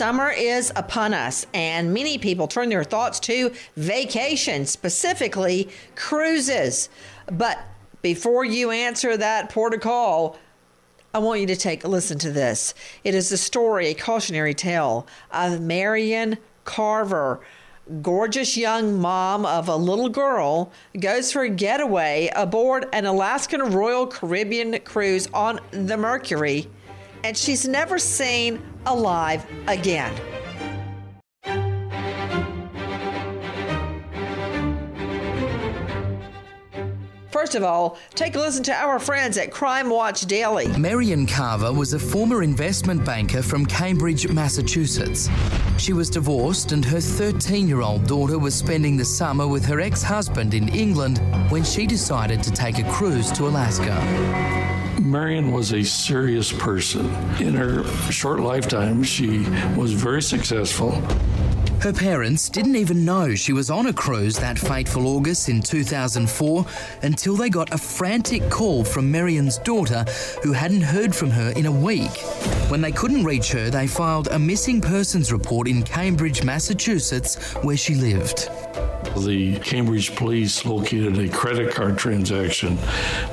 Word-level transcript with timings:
Summer 0.00 0.30
is 0.30 0.72
upon 0.76 1.12
us, 1.12 1.46
and 1.52 1.92
many 1.92 2.16
people 2.16 2.48
turn 2.48 2.70
their 2.70 2.84
thoughts 2.84 3.20
to 3.20 3.52
vacation, 3.76 4.64
specifically 4.64 5.68
cruises. 5.94 6.88
But 7.30 7.58
before 8.00 8.46
you 8.46 8.70
answer 8.70 9.18
that 9.18 9.50
port 9.50 9.74
of 9.74 9.80
call, 9.80 10.38
I 11.12 11.18
want 11.18 11.42
you 11.42 11.46
to 11.48 11.54
take 11.54 11.84
a 11.84 11.88
listen 11.88 12.18
to 12.20 12.32
this. 12.32 12.72
It 13.04 13.14
is 13.14 13.30
a 13.30 13.36
story, 13.36 13.88
a 13.88 13.94
cautionary 13.94 14.54
tale 14.54 15.06
of 15.30 15.60
Marion 15.60 16.38
Carver. 16.64 17.40
Gorgeous 18.00 18.56
young 18.56 18.98
mom 18.98 19.44
of 19.44 19.68
a 19.68 19.76
little 19.76 20.08
girl 20.08 20.72
goes 20.98 21.30
for 21.30 21.42
a 21.42 21.50
getaway 21.50 22.30
aboard 22.34 22.88
an 22.94 23.04
Alaskan 23.04 23.60
Royal 23.70 24.06
Caribbean 24.06 24.78
cruise 24.78 25.28
on 25.34 25.60
the 25.72 25.98
Mercury, 25.98 26.68
and 27.24 27.36
she's 27.36 27.66
never 27.66 27.98
seen 27.98 28.62
alive 28.86 29.44
again. 29.68 30.14
First 37.50 37.56
of 37.56 37.64
all, 37.64 37.98
take 38.14 38.36
a 38.36 38.38
listen 38.38 38.62
to 38.62 38.72
our 38.72 39.00
friends 39.00 39.36
at 39.36 39.50
Crime 39.50 39.90
Watch 39.90 40.20
Daily. 40.20 40.68
Marion 40.78 41.26
Carver 41.26 41.72
was 41.72 41.92
a 41.94 41.98
former 41.98 42.44
investment 42.44 43.04
banker 43.04 43.42
from 43.42 43.66
Cambridge, 43.66 44.28
Massachusetts. 44.28 45.28
She 45.76 45.92
was 45.92 46.08
divorced, 46.08 46.70
and 46.70 46.84
her 46.84 47.00
13 47.00 47.66
year 47.66 47.80
old 47.80 48.06
daughter 48.06 48.38
was 48.38 48.54
spending 48.54 48.96
the 48.96 49.04
summer 49.04 49.48
with 49.48 49.64
her 49.64 49.80
ex 49.80 50.00
husband 50.00 50.54
in 50.54 50.68
England 50.68 51.18
when 51.50 51.64
she 51.64 51.88
decided 51.88 52.40
to 52.44 52.52
take 52.52 52.78
a 52.78 52.88
cruise 52.88 53.32
to 53.32 53.48
Alaska. 53.48 53.96
Marion 55.02 55.50
was 55.50 55.72
a 55.72 55.82
serious 55.82 56.52
person. 56.52 57.06
In 57.40 57.54
her 57.54 57.82
short 58.12 58.38
lifetime, 58.38 59.02
she 59.02 59.40
was 59.74 59.92
very 59.92 60.22
successful. 60.22 61.02
Her 61.80 61.94
parents 61.94 62.50
didn't 62.50 62.76
even 62.76 63.06
know 63.06 63.34
she 63.34 63.54
was 63.54 63.70
on 63.70 63.86
a 63.86 63.92
cruise 63.92 64.36
that 64.36 64.58
fateful 64.58 65.06
August 65.06 65.48
in 65.48 65.62
2004 65.62 66.66
until 67.02 67.36
they 67.36 67.48
got 67.48 67.72
a 67.72 67.78
frantic 67.78 68.50
call 68.50 68.84
from 68.84 69.10
Marion's 69.10 69.56
daughter, 69.56 70.04
who 70.42 70.52
hadn't 70.52 70.82
heard 70.82 71.14
from 71.14 71.30
her 71.30 71.52
in 71.52 71.64
a 71.64 71.72
week. 71.72 72.10
When 72.68 72.82
they 72.82 72.92
couldn't 72.92 73.24
reach 73.24 73.50
her, 73.52 73.70
they 73.70 73.86
filed 73.86 74.28
a 74.28 74.38
missing 74.38 74.82
persons 74.82 75.32
report 75.32 75.68
in 75.68 75.82
Cambridge, 75.82 76.44
Massachusetts, 76.44 77.54
where 77.62 77.78
she 77.78 77.94
lived. 77.94 78.50
The 79.16 79.58
Cambridge 79.60 80.14
police 80.14 80.66
located 80.66 81.18
a 81.18 81.30
credit 81.30 81.72
card 81.72 81.96
transaction 81.96 82.76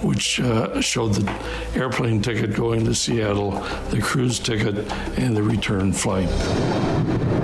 which 0.01 0.39
uh, 0.39 0.79
showed 0.79 1.15
the 1.15 1.29
airplane 1.75 2.21
ticket 2.21 2.53
going 2.53 2.85
to 2.85 2.95
Seattle, 2.95 3.51
the 3.89 3.99
cruise 4.01 4.39
ticket, 4.39 4.89
and 5.17 5.35
the 5.35 5.43
return 5.43 5.91
flight. 5.91 6.29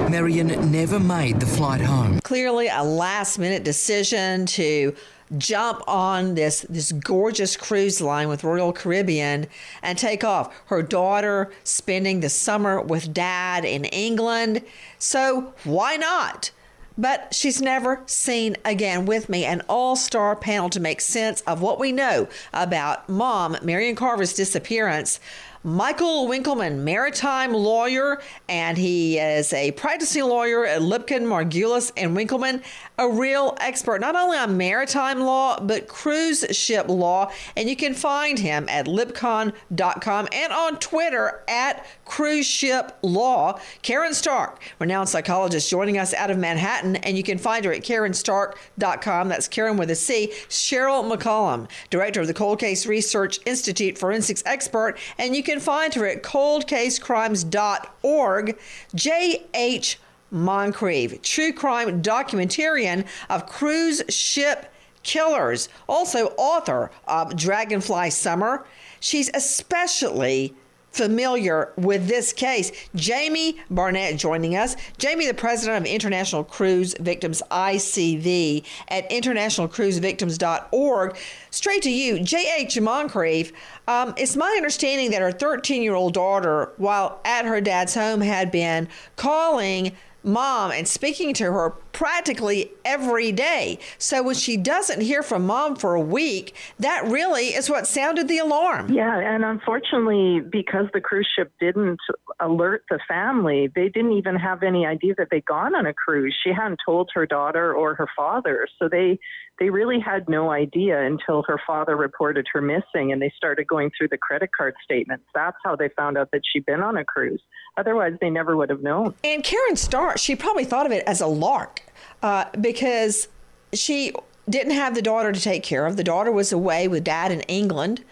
Marion 0.10 0.72
never 0.72 1.00
made 1.00 1.40
the 1.40 1.46
flight 1.46 1.82
home. 1.82 2.20
Clearly, 2.22 2.68
a 2.68 2.84
last 2.84 3.40
minute 3.40 3.64
decision 3.64 4.46
to 4.48 4.96
jump 5.38 5.82
on 5.88 6.36
this 6.36 6.66
this 6.70 6.92
gorgeous 6.92 7.58
cruise 7.58 8.00
line 8.02 8.28
with 8.28 8.44
Royal 8.44 8.72
Caribbean 8.74 9.48
and 9.82 9.98
take 9.98 10.24
off. 10.24 10.54
Her 10.66 10.84
daughter 10.84 11.52
spending 11.64 12.20
the 12.20 12.30
summer 12.30 12.82
with 12.82 13.14
dad 13.14 13.66
in 13.66 13.86
England. 13.86 14.62
So, 15.00 15.54
why 15.64 15.96
not? 15.96 16.52
But 16.96 17.34
she's 17.34 17.60
never 17.60 18.04
seen 18.06 18.56
again 18.64 19.08
with 19.08 19.28
me 19.28 19.46
an 19.46 19.64
all 19.68 19.96
star 19.96 20.36
panel 20.36 20.70
to 20.70 20.80
make 20.80 21.02
sense 21.02 21.42
of 21.42 21.62
what 21.62 21.80
we 21.80 21.92
know 21.92 22.28
about 22.54 23.10
mom, 23.10 23.58
Marion 23.64 23.96
Carver's 23.96 24.34
disappearance. 24.34 25.20
Michael 25.66 26.28
Winkleman, 26.28 26.84
maritime 26.84 27.54
lawyer, 27.54 28.22
and 28.50 28.78
he 28.78 29.18
is 29.18 29.54
a 29.54 29.72
practicing 29.72 30.26
lawyer 30.26 30.66
at 30.66 30.82
Lipcon, 30.82 31.22
Margulies, 31.22 31.90
and 31.96 32.14
Winkleman, 32.14 32.62
a 32.98 33.08
real 33.08 33.56
expert 33.62 34.02
not 34.02 34.14
only 34.14 34.38
on 34.38 34.58
maritime 34.58 35.22
law, 35.22 35.58
but 35.62 35.88
cruise 35.88 36.46
ship 36.52 36.90
law. 36.90 37.32
And 37.56 37.70
you 37.70 37.78
can 37.78 37.94
find 37.94 38.38
him 38.38 38.68
at 38.68 38.88
lipcon.com 38.88 40.28
and 40.34 40.52
on 40.52 40.80
Twitter 40.80 41.44
at 41.48 41.86
cruise 42.04 42.46
ship 42.46 42.98
law. 43.02 43.58
Caryn 43.84 44.14
Stark, 44.14 44.62
renowned 44.80 45.08
psychologist, 45.08 45.70
joining 45.70 45.98
us 45.98 46.14
out 46.14 46.30
of 46.30 46.38
Manhattan, 46.38 46.98
and 46.98 47.16
you 47.16 47.24
can 47.24 47.38
find 47.38 47.64
her 47.64 47.72
at 47.72 47.84
carynstark.com. 47.84 49.30
That's 49.30 49.48
Caryn 49.48 49.78
with 49.78 49.90
a 49.92 49.96
C. 49.96 50.34
Cheryl 50.50 51.10
McCollum, 51.10 51.70
director 51.90 52.20
of 52.20 52.28
the 52.28 52.34
Cold 52.34 52.60
Case 52.60 52.86
Research 52.86 53.40
Institute 53.46 53.98
forensics 53.98 54.44
expert, 54.46 54.98
and 55.18 55.34
you 55.34 55.42
can 55.42 55.53
find 55.60 55.94
her 55.94 56.06
at 56.06 56.24
coldcasecrimes.org. 56.24 58.58
J.H. 58.96 60.00
Moncrieff, 60.34 61.22
true 61.22 61.54
crime 61.54 62.02
documentarian 62.02 63.06
of 63.30 63.46
cruise 63.46 64.02
ship 64.10 64.74
killers, 65.04 65.70
also 65.88 66.34
author 66.38 66.90
of 67.08 67.36
Dragonfly 67.36 68.10
Summer. 68.10 68.66
She's 69.00 69.30
especially 69.34 70.56
familiar 70.94 71.74
with 71.76 72.08
this 72.08 72.32
case. 72.32 72.72
Jamie 72.96 73.58
Barnett 73.70 74.18
joining 74.18 74.56
us. 74.56 74.78
Jamie, 74.98 75.28
the 75.28 75.34
president 75.34 75.86
of 75.86 75.92
International 75.92 76.44
Cruise 76.44 76.96
Victims 77.00 77.42
ICV 77.52 78.64
at 78.88 79.10
internationalcruisevictims.org. 79.10 81.18
Straight 81.50 81.82
to 81.82 81.92
you, 81.92 82.20
J.H. 82.20 82.76
Moncrieff. 82.76 83.52
Um, 83.88 84.14
it's 84.18 84.36
my 84.36 84.54
understanding 84.56 85.10
that 85.12 85.22
her 85.22 85.32
13 85.32 85.82
year 85.82 85.96
old 85.96 86.14
daughter, 86.14 86.72
while 86.78 87.20
at 87.26 87.46
her 87.46 87.60
dad's 87.60 87.96
home, 87.96 88.22
had 88.22 88.52
been 88.52 88.88
calling 89.16 89.94
mom 90.24 90.72
and 90.72 90.88
speaking 90.88 91.34
to 91.36 91.46
her 91.46 91.72
practically 91.92 92.72
every 92.84 93.32
day. 93.32 93.80
So 93.98 94.24
when 94.24 94.36
she 94.36 94.58
doesn't 94.58 95.02
hear 95.02 95.22
from 95.22 95.46
mom 95.46 95.76
for 95.76 95.96
a 95.96 96.02
week, 96.02 96.56
that 96.80 97.06
really 97.06 97.48
is 97.48 97.70
what 97.70 97.88
sounded 97.88 98.28
the 98.28 98.40
alarm. 98.40 98.92
Yeah, 98.92 99.20
and 99.20 99.46
unfortunately, 99.46 100.40
because 100.40 100.88
the 100.94 101.02
cruise 101.02 101.30
ship 101.36 101.52
didn't 101.60 102.00
alert 102.40 102.84
the 102.90 103.00
family, 103.08 103.70
they 103.76 103.90
didn't 103.90 104.14
even 104.14 104.36
have 104.36 104.64
any 104.64 104.86
idea 104.86 105.14
that 105.18 105.28
they'd 105.30 105.46
gone 105.46 105.76
on 105.76 105.86
a 105.86 105.94
cruise. 105.94 106.36
She 106.44 106.52
hadn't 106.52 106.80
told 106.86 107.12
her 107.14 107.26
daughter 107.26 107.74
or 107.74 107.96
her 107.96 108.08
father. 108.16 108.68
So 108.80 108.90
they 108.90 109.20
they 109.60 109.70
really 109.70 110.00
had 110.00 110.28
no 110.28 110.52
idea 110.52 111.06
until 111.06 111.44
her 111.48 111.60
father 111.66 111.96
reported 111.96 112.48
her 112.52 112.62
missing 112.62 113.12
and 113.12 113.22
they 113.22 113.32
started 113.38 113.68
going 113.68 113.92
through 113.98 114.08
the 114.08 114.18
credit 114.18 114.50
card 114.56 114.74
statements. 114.84 115.26
That's 115.34 115.58
how 115.64 115.76
they 115.76 115.90
found 115.90 116.18
out 116.18 116.32
that 116.32 116.42
she'd 116.52 116.66
been 116.66 116.82
on 116.82 116.98
a 116.98 117.06
cruise. 117.06 117.42
Otherwise, 117.78 118.14
they 118.20 118.30
never 118.30 118.58
would 118.58 118.70
have 118.70 118.82
known. 118.82 119.14
And 119.24 119.44
Caryn 119.44 119.78
Starr, 119.78 120.18
she 120.18 120.36
probably 120.36 120.66
thought 120.66 120.86
of 120.86 120.92
it 120.92 121.04
as 121.06 121.22
a 121.22 121.28
lark 121.28 121.82
uh, 122.22 122.46
because 122.60 123.28
she 123.74 124.14
didn't 124.50 124.74
have 124.74 124.96
the 124.96 125.02
daughter 125.02 125.32
to 125.32 125.40
take 125.40 125.64
care 125.64 125.86
of. 125.86 125.98
The 125.98 126.04
daughter 126.04 126.32
was 126.32 126.52
away 126.52 126.88
with 126.88 127.04
dad 127.04 127.32
in 127.32 127.42
England, 127.42 128.04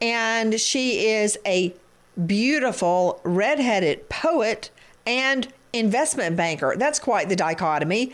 and 0.00 0.60
she 0.60 1.08
is 1.08 1.38
a 1.46 1.74
beautiful 2.26 3.20
redheaded 3.24 4.08
poet 4.08 4.70
and 5.06 5.48
investment 5.72 6.36
banker. 6.36 6.74
That's 6.76 6.98
quite 6.98 7.28
the 7.28 7.36
dichotomy. 7.36 8.12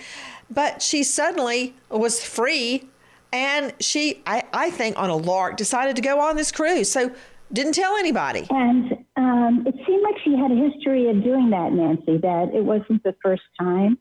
But 0.50 0.82
she 0.82 1.02
suddenly 1.02 1.74
was 1.90 2.22
free 2.22 2.88
and 3.32 3.74
she, 3.80 4.22
I, 4.26 4.44
I 4.52 4.70
think, 4.70 4.98
on 4.98 5.10
a 5.10 5.16
lark, 5.16 5.56
decided 5.56 5.96
to 5.96 6.02
go 6.02 6.20
on 6.20 6.36
this 6.36 6.52
cruise. 6.52 6.90
So 6.90 7.10
didn't 7.52 7.72
tell 7.72 7.96
anybody. 7.96 8.46
And 8.50 8.92
um, 9.16 9.64
it 9.66 9.74
seemed 9.86 10.02
like 10.02 10.16
she 10.24 10.36
had 10.36 10.50
a 10.50 10.54
history 10.54 11.10
of 11.10 11.22
doing 11.22 11.50
that, 11.50 11.72
Nancy. 11.72 12.18
That 12.18 12.50
it 12.54 12.64
wasn't 12.64 13.02
the 13.02 13.14
first 13.22 13.42
time 13.58 13.98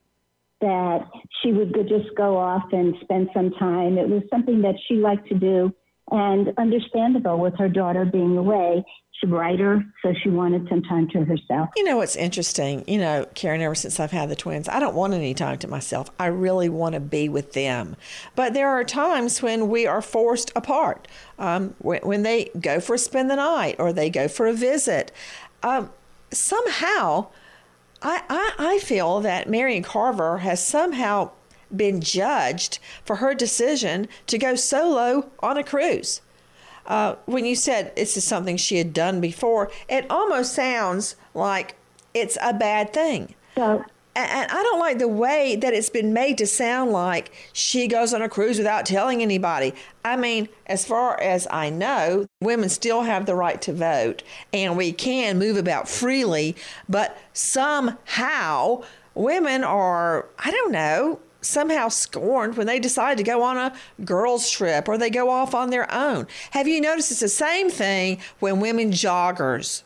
that 0.61 1.05
she 1.41 1.51
would 1.51 1.73
just 1.87 2.15
go 2.15 2.37
off 2.37 2.63
and 2.71 2.95
spend 3.01 3.29
some 3.33 3.51
time. 3.51 3.97
It 3.97 4.07
was 4.07 4.23
something 4.29 4.61
that 4.61 4.75
she 4.87 4.95
liked 4.95 5.27
to 5.29 5.35
do 5.35 5.73
and 6.11 6.53
understandable 6.57 7.39
with 7.39 7.55
her 7.57 7.67
daughter 7.67 8.05
being 8.05 8.37
away. 8.37 8.83
Writer, 9.31 9.83
so 10.01 10.13
she 10.13 10.29
wanted 10.29 10.67
some 10.69 10.81
time 10.83 11.07
to 11.09 11.23
herself. 11.23 11.69
You 11.75 11.83
know 11.83 11.97
what's 11.97 12.15
interesting? 12.15 12.83
You 12.87 12.99
know, 12.99 13.27
Caryn, 13.35 13.61
ever 13.61 13.75
since 13.75 13.99
I've 13.99 14.11
had 14.11 14.29
the 14.29 14.35
twins, 14.35 14.69
I 14.69 14.79
don't 14.79 14.95
want 14.95 15.13
any 15.13 15.33
time 15.33 15.57
to 15.59 15.67
myself. 15.67 16.09
I 16.19 16.27
really 16.27 16.69
want 16.69 16.93
to 16.93 16.99
be 16.99 17.29
with 17.29 17.53
them. 17.53 17.95
But 18.35 18.53
there 18.53 18.69
are 18.69 18.83
times 18.83 19.41
when 19.41 19.69
we 19.69 19.85
are 19.85 20.01
forced 20.01 20.51
apart, 20.55 21.07
um, 21.39 21.75
when, 21.79 22.01
when, 22.01 22.23
they 22.23 22.49
go 22.59 22.79
for 22.79 22.95
a 22.95 22.97
spend 22.97 23.29
the 23.29 23.35
night 23.35 23.75
or 23.77 23.93
they 23.93 24.09
go 24.09 24.27
for 24.27 24.47
a 24.47 24.53
visit. 24.53 25.11
Um, 25.63 25.91
somehow, 26.31 27.27
I, 28.01 28.23
I, 28.29 28.53
I 28.57 28.79
feel 28.79 29.19
that 29.21 29.49
Marion 29.49 29.83
Carver 29.83 30.39
has 30.39 30.65
somehow 30.65 31.31
been 31.75 32.01
judged 32.01 32.79
for 33.03 33.17
her 33.17 33.33
decision 33.33 34.07
to 34.27 34.37
go 34.37 34.55
solo 34.55 35.29
on 35.39 35.57
a 35.57 35.63
cruise. 35.63 36.21
Uh, 36.85 37.15
when 37.25 37.45
you 37.45 37.55
said 37.55 37.95
this 37.95 38.15
is 38.15 38.23
something 38.23 38.57
she 38.57 38.77
had 38.77 38.93
done 38.93 39.19
before, 39.19 39.71
it 39.89 40.05
almost 40.09 40.53
sounds 40.53 41.15
like 41.33 41.75
it's 42.13 42.37
a 42.41 42.53
bad 42.53 42.93
thing. 42.93 43.33
And 44.17 44.49
I 44.49 44.63
don't 44.63 44.79
like 44.79 44.97
the 44.99 45.09
way 45.09 45.57
that 45.57 45.73
it's 45.73 45.89
been 45.89 46.13
made 46.13 46.37
to 46.37 46.47
sound 46.47 46.91
like 46.91 47.33
she 47.51 47.85
goes 47.85 48.13
on 48.13 48.21
a 48.21 48.29
cruise 48.29 48.57
without 48.57 48.85
telling 48.85 49.21
anybody. 49.21 49.73
I 50.05 50.15
mean, 50.15 50.47
as 50.67 50.85
far 50.85 51.19
as 51.21 51.47
I 51.51 51.69
know, 51.69 52.25
women 52.39 52.69
still 52.69 53.01
have 53.01 53.25
the 53.25 53.35
right 53.35 53.61
to 53.63 53.73
vote 53.73 54.23
and 54.53 54.77
we 54.77 54.93
can 54.93 55.37
move 55.37 55.57
about 55.57 55.89
freely, 55.89 56.55
but 56.87 57.17
somehow 57.33 58.83
women 59.15 59.65
are, 59.65 60.27
I 60.39 60.49
don't 60.49 60.71
know, 60.71 61.19
somehow 61.45 61.89
scorned 61.89 62.57
when 62.57 62.67
they 62.67 62.79
decide 62.79 63.17
to 63.17 63.23
go 63.23 63.41
on 63.41 63.57
a 63.57 63.73
girls' 64.03 64.49
trip 64.49 64.87
or 64.87 64.97
they 64.97 65.09
go 65.09 65.29
off 65.29 65.53
on 65.53 65.69
their 65.69 65.91
own. 65.93 66.27
Have 66.51 66.67
you 66.67 66.81
noticed 66.81 67.11
it's 67.11 67.19
the 67.19 67.29
same 67.29 67.69
thing 67.69 68.19
when 68.39 68.59
women 68.59 68.91
joggers 68.91 69.83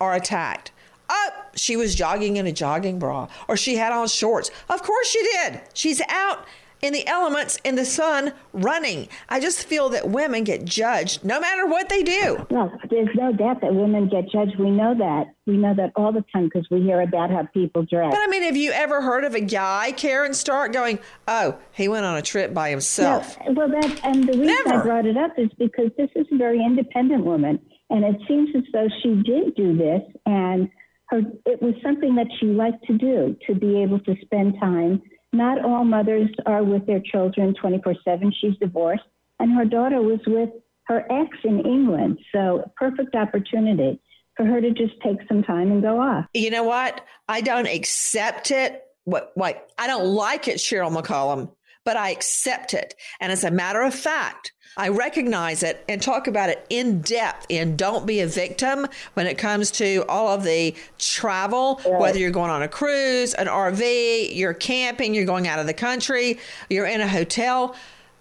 are 0.00 0.14
attacked? 0.14 0.72
Oh, 1.08 1.30
she 1.54 1.76
was 1.76 1.94
jogging 1.94 2.36
in 2.36 2.46
a 2.46 2.52
jogging 2.52 2.98
bra 2.98 3.28
or 3.48 3.56
she 3.56 3.76
had 3.76 3.92
on 3.92 4.06
shorts. 4.08 4.50
Of 4.68 4.82
course 4.82 5.08
she 5.08 5.22
did. 5.22 5.60
She's 5.74 6.00
out 6.08 6.46
in 6.82 6.92
the 6.92 7.06
elements 7.06 7.58
in 7.64 7.76
the 7.76 7.84
sun 7.84 8.32
running. 8.52 9.08
I 9.28 9.40
just 9.40 9.66
feel 9.66 9.88
that 9.90 10.08
women 10.08 10.44
get 10.44 10.64
judged 10.64 11.24
no 11.24 11.40
matter 11.40 11.66
what 11.66 11.88
they 11.88 12.02
do. 12.02 12.46
Well, 12.50 12.72
there's 12.88 13.08
no 13.14 13.32
doubt 13.32 13.60
that 13.60 13.74
women 13.74 14.08
get 14.08 14.30
judged. 14.30 14.58
We 14.58 14.70
know 14.70 14.94
that. 14.96 15.34
We 15.46 15.56
know 15.56 15.74
that 15.74 15.92
all 15.96 16.12
the 16.12 16.24
time 16.32 16.44
because 16.44 16.68
we 16.70 16.80
hear 16.82 17.00
about 17.00 17.30
how 17.30 17.46
people 17.52 17.84
dress. 17.84 18.12
But 18.12 18.20
I 18.20 18.26
mean, 18.28 18.42
have 18.42 18.56
you 18.56 18.72
ever 18.72 19.02
heard 19.02 19.24
of 19.24 19.34
a 19.34 19.40
guy, 19.40 19.92
Caryn 19.96 20.34
Stark, 20.34 20.72
going, 20.72 20.98
"Oh, 21.26 21.56
he 21.72 21.88
went 21.88 22.04
on 22.04 22.16
a 22.16 22.22
trip 22.22 22.54
by 22.54 22.70
himself"? 22.70 23.36
Yeah, 23.40 23.50
well, 23.50 23.68
that 23.68 24.00
and 24.04 24.24
the 24.24 24.38
reason 24.38 24.46
Never. 24.46 24.80
I 24.80 24.82
brought 24.82 25.06
it 25.06 25.16
up 25.16 25.32
is 25.38 25.50
because 25.58 25.90
this 25.96 26.10
is 26.14 26.26
a 26.32 26.36
very 26.36 26.64
independent 26.64 27.24
woman, 27.24 27.58
and 27.90 28.04
it 28.04 28.20
seems 28.28 28.50
as 28.54 28.62
though 28.72 28.88
she 29.02 29.22
did 29.22 29.54
do 29.56 29.76
this, 29.76 30.02
and 30.26 30.68
her 31.06 31.22
it 31.46 31.60
was 31.60 31.74
something 31.82 32.14
that 32.14 32.28
she 32.38 32.46
liked 32.46 32.84
to 32.86 32.96
do 32.96 33.36
to 33.46 33.54
be 33.54 33.82
able 33.82 33.98
to 34.00 34.14
spend 34.22 34.58
time 34.60 35.02
not 35.32 35.64
all 35.64 35.84
mothers 35.84 36.28
are 36.46 36.64
with 36.64 36.86
their 36.86 37.00
children 37.00 37.54
24 37.54 37.94
7. 38.04 38.32
She's 38.40 38.56
divorced, 38.58 39.04
and 39.38 39.52
her 39.52 39.64
daughter 39.64 40.02
was 40.02 40.20
with 40.26 40.50
her 40.84 41.06
ex 41.10 41.36
in 41.44 41.60
England. 41.60 42.18
So, 42.32 42.70
perfect 42.76 43.14
opportunity 43.14 44.00
for 44.36 44.44
her 44.44 44.60
to 44.60 44.70
just 44.70 44.94
take 45.02 45.18
some 45.28 45.42
time 45.42 45.70
and 45.70 45.82
go 45.82 46.00
off. 46.00 46.26
You 46.34 46.50
know 46.50 46.64
what? 46.64 47.04
I 47.28 47.40
don't 47.40 47.68
accept 47.68 48.50
it. 48.50 48.82
What, 49.04 49.32
what? 49.34 49.68
I 49.78 49.86
don't 49.86 50.06
like 50.06 50.48
it, 50.48 50.56
Cheryl 50.56 50.94
McCollum, 50.94 51.50
but 51.84 51.96
I 51.96 52.10
accept 52.10 52.74
it. 52.74 52.94
And 53.20 53.32
as 53.32 53.44
a 53.44 53.50
matter 53.50 53.82
of 53.82 53.94
fact, 53.94 54.52
I 54.76 54.88
recognize 54.88 55.62
it 55.62 55.84
and 55.88 56.00
talk 56.00 56.26
about 56.28 56.48
it 56.48 56.64
in 56.70 57.00
depth 57.00 57.46
and 57.50 57.76
don't 57.76 58.06
be 58.06 58.20
a 58.20 58.26
victim 58.26 58.86
when 59.14 59.26
it 59.26 59.36
comes 59.36 59.70
to 59.72 60.04
all 60.08 60.28
of 60.28 60.44
the 60.44 60.74
travel, 60.98 61.80
right. 61.84 62.00
whether 62.00 62.18
you're 62.18 62.30
going 62.30 62.50
on 62.50 62.62
a 62.62 62.68
cruise, 62.68 63.34
an 63.34 63.48
RV, 63.48 64.34
you're 64.34 64.54
camping, 64.54 65.12
you're 65.12 65.24
going 65.24 65.48
out 65.48 65.58
of 65.58 65.66
the 65.66 65.74
country, 65.74 66.38
you're 66.68 66.86
in 66.86 67.00
a 67.00 67.08
hotel. 67.08 67.74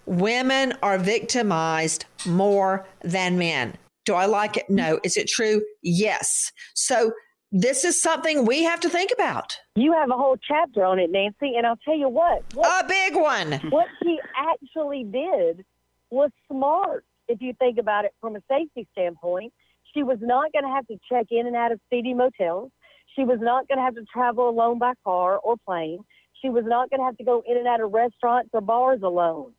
Women 0.06 0.74
are 0.82 0.98
victimized 0.98 2.06
more 2.26 2.88
than 3.04 3.38
men. 3.38 3.76
Do 4.06 4.16
I 4.16 4.26
like 4.26 4.58
it? 4.58 4.68
No. 4.70 5.00
Is 5.04 5.18
it 5.18 5.28
true? 5.28 5.62
Yes. 5.84 6.52
So 6.74 7.12
this 7.52 7.84
is 7.84 8.02
something 8.02 8.46
we 8.46 8.64
have 8.64 8.80
to 8.82 8.90
think 8.90 9.12
about. 9.12 9.58
You 9.76 9.94
have 9.94 10.10
a 10.10 10.14
whole 10.14 10.38
chapter 10.38 10.84
on 10.86 11.00
it, 11.00 11.12
Nancy, 11.12 11.56
and 11.58 11.66
I'll 11.66 11.78
tell 11.78 11.98
you 11.98 12.10
what. 12.10 12.44
what 12.54 12.86
a 12.86 12.88
big 12.88 13.16
one. 13.16 13.54
What 13.70 13.88
she 14.04 14.20
actually 14.36 15.04
did 15.04 15.66
was 16.12 16.32
smart 16.52 17.06
if 17.28 17.42
you 17.42 17.54
think 17.54 17.78
about 17.78 18.06
it 18.06 18.14
from 18.22 18.36
a 18.36 18.42
safety 18.50 18.88
standpoint. 18.92 19.54
She 19.94 20.04
was 20.04 20.18
not 20.22 20.52
going 20.54 20.64
to 20.64 20.70
have 20.70 20.86
to 20.88 21.00
check 21.12 21.28
in 21.32 21.48
and 21.48 21.56
out 21.56 21.72
of 21.72 21.80
seedy 21.90 22.14
motels. 22.14 22.72
She 23.16 23.24
was 23.24 23.40
not 23.42 23.68
going 23.68 23.78
to 23.80 23.84
have 23.84 23.96
to 23.96 24.06
travel 24.12 24.50
alone 24.50 24.78
by 24.78 24.94
car 25.04 25.38
or 25.38 25.56
plane. 25.66 26.00
She 26.42 26.50
was 26.50 26.64
not 26.66 26.90
going 26.90 27.00
to 27.00 27.06
have 27.06 27.18
to 27.18 27.24
go 27.24 27.44
in 27.46 27.58
and 27.58 27.68
out 27.68 27.82
of 27.82 27.92
restaurants 27.92 28.50
or 28.54 28.62
bars 28.62 29.02
alone. 29.04 29.54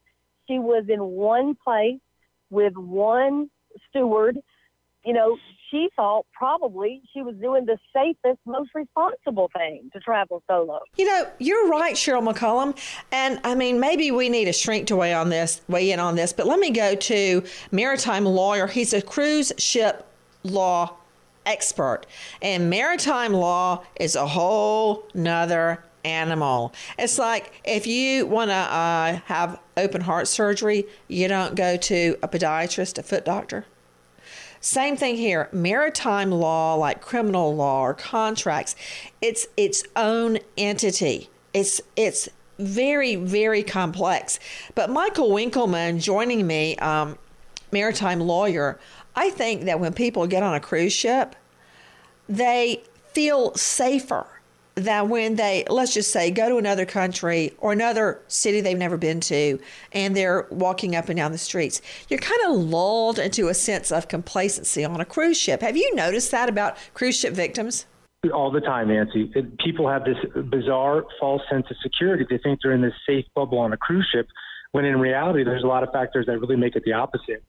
She 0.49 0.59
was 0.59 0.85
in 0.89 1.01
one 1.01 1.57
place 1.63 2.01
with 2.49 2.75
one 2.77 3.51
steward. 3.89 4.39
You 5.05 5.15
know, 5.15 5.39
she 5.71 5.89
thought 5.97 6.27
probably 6.33 7.03
she 7.13 7.23
was 7.23 7.35
doing 7.37 7.65
the 7.65 7.79
safest, 7.95 8.39
most 8.45 8.71
responsible 8.75 9.51
thing 9.57 9.89
to 9.93 10.01
travel 10.01 10.43
solo. 10.47 10.81
You 10.97 11.07
know, 11.07 11.27
you're 11.39 11.69
right, 11.69 11.95
Cheryl 11.95 12.29
McCollum. 12.29 12.77
And 13.13 13.41
I 13.45 13.55
mean, 13.55 13.81
maybe 13.81 14.11
we 14.11 14.29
need 14.29 14.49
a 14.49 14.53
shrink 14.53 14.87
to 14.89 14.97
weigh 14.97 15.15
on 15.15 15.31
this, 15.31 15.63
weigh 15.69 15.93
in 15.93 16.01
on 16.01 16.17
this, 16.17 16.33
but 16.33 16.47
let 16.47 16.59
me 16.59 16.71
go 16.71 16.95
to 16.95 17.43
maritime 17.71 18.25
lawyer. 18.25 18.67
He's 18.67 18.93
a 18.93 19.01
cruise 19.01 19.53
ship 19.59 20.07
law 20.43 20.97
expert. 21.47 22.07
And 22.43 22.69
maritime 22.69 23.33
law 23.33 23.85
is 23.99 24.17
a 24.17 24.27
whole 24.27 25.07
nother 25.15 25.83
animal. 26.05 26.73
It's 26.99 27.19
like 27.19 27.53
if 27.65 27.87
you 27.87 28.27
want 28.27 28.51
to 28.51 28.55
uh, 28.55 29.21
have 29.27 29.61
open 29.77 30.03
heart 30.03 30.29
surgery, 30.29 30.87
you 31.09 31.29
don't 31.29 31.55
go 31.55 31.77
to 31.77 32.17
a 32.23 32.29
podiatrist, 32.29 32.99
a 32.99 33.03
foot 33.03 33.25
doctor. 33.25 33.65
Same 34.61 34.97
thing 34.97 35.17
here. 35.17 35.49
Maritime 35.53 36.31
law, 36.31 36.75
like 36.75 37.01
criminal 37.01 37.55
law 37.55 37.81
or 37.81 37.95
contracts, 37.95 38.77
it's 39.23 39.47
its 39.57 39.83
own 39.97 40.39
entity. 40.59 41.31
It's 41.55 41.81
it's 41.97 42.29
very 42.59 43.17
very 43.17 43.63
complex. 43.63 44.39
But 44.75 44.91
Michael 44.91 45.33
Winkleman 45.33 45.99
joining 45.99 46.47
me, 46.47 46.77
um, 46.77 47.17
maritime 47.73 48.21
lawyer, 48.21 48.79
I 49.17 49.31
think 49.31 49.65
that 49.65 49.81
when 49.81 49.95
people 49.95 50.27
get 50.27 50.43
on 50.43 50.55
a 50.55 50.61
cruise 50.61 50.93
ship, 50.93 51.35
they 52.29 52.83
feel 53.13 53.55
safer 53.55 54.27
that 54.75 55.09
when 55.09 55.37
they, 55.37 55.65
let's 55.69 55.95
just 55.95 56.11
say, 56.11 56.31
go 56.31 56.49
to 56.49 56.57
another 56.57 56.87
country 56.87 57.53
or 57.59 57.73
another 57.73 58.23
city 58.29 58.61
they've 58.61 58.79
never 58.79 58.97
been 58.97 59.21
to 59.21 59.59
and 59.93 60.17
they're 60.17 60.47
walking 60.51 60.97
up 60.97 61.09
and 61.09 61.17
down 61.17 61.33
the 61.33 61.39
streets, 61.39 61.83
you're 62.09 62.21
kind 62.21 62.41
of 62.47 62.57
lulled 62.57 63.19
into 63.19 63.49
a 63.49 63.55
sense 63.55 63.91
of 63.93 64.09
complacency 64.09 64.85
on 64.85 65.01
a 65.01 65.05
cruise 65.05 65.37
ship. 65.37 65.61
Have 65.61 65.77
you 65.77 65.95
noticed 65.95 66.31
that 66.31 66.49
about 66.49 66.77
cruise 66.95 67.19
ship 67.19 67.35
victims? 67.35 67.87
All 68.35 68.51
the 68.51 68.61
time, 68.61 68.89
Nancy. 68.89 69.33
People 69.65 69.89
have 69.89 70.05
this 70.05 70.19
bizarre 70.51 71.05
false 71.19 71.43
sense 71.51 71.67
of 71.71 71.77
security. 71.83 72.27
They 72.29 72.39
think 72.39 72.61
they're 72.63 72.73
in 72.73 72.83
this 72.83 72.93
safe 73.07 73.25
bubble 73.35 73.59
on 73.59 73.73
a 73.73 73.79
cruise 73.79 74.07
ship, 74.13 74.29
when 74.73 74.85
in 74.85 75.01
reality, 75.01 75.43
there's 75.43 75.65
a 75.65 75.67
lot 75.67 75.83
of 75.83 75.91
factors 75.91 76.27
that 76.27 76.39
really 76.39 76.57
make 76.57 76.77
it 76.77 76.83
the 76.85 76.93
opposite 76.93 77.43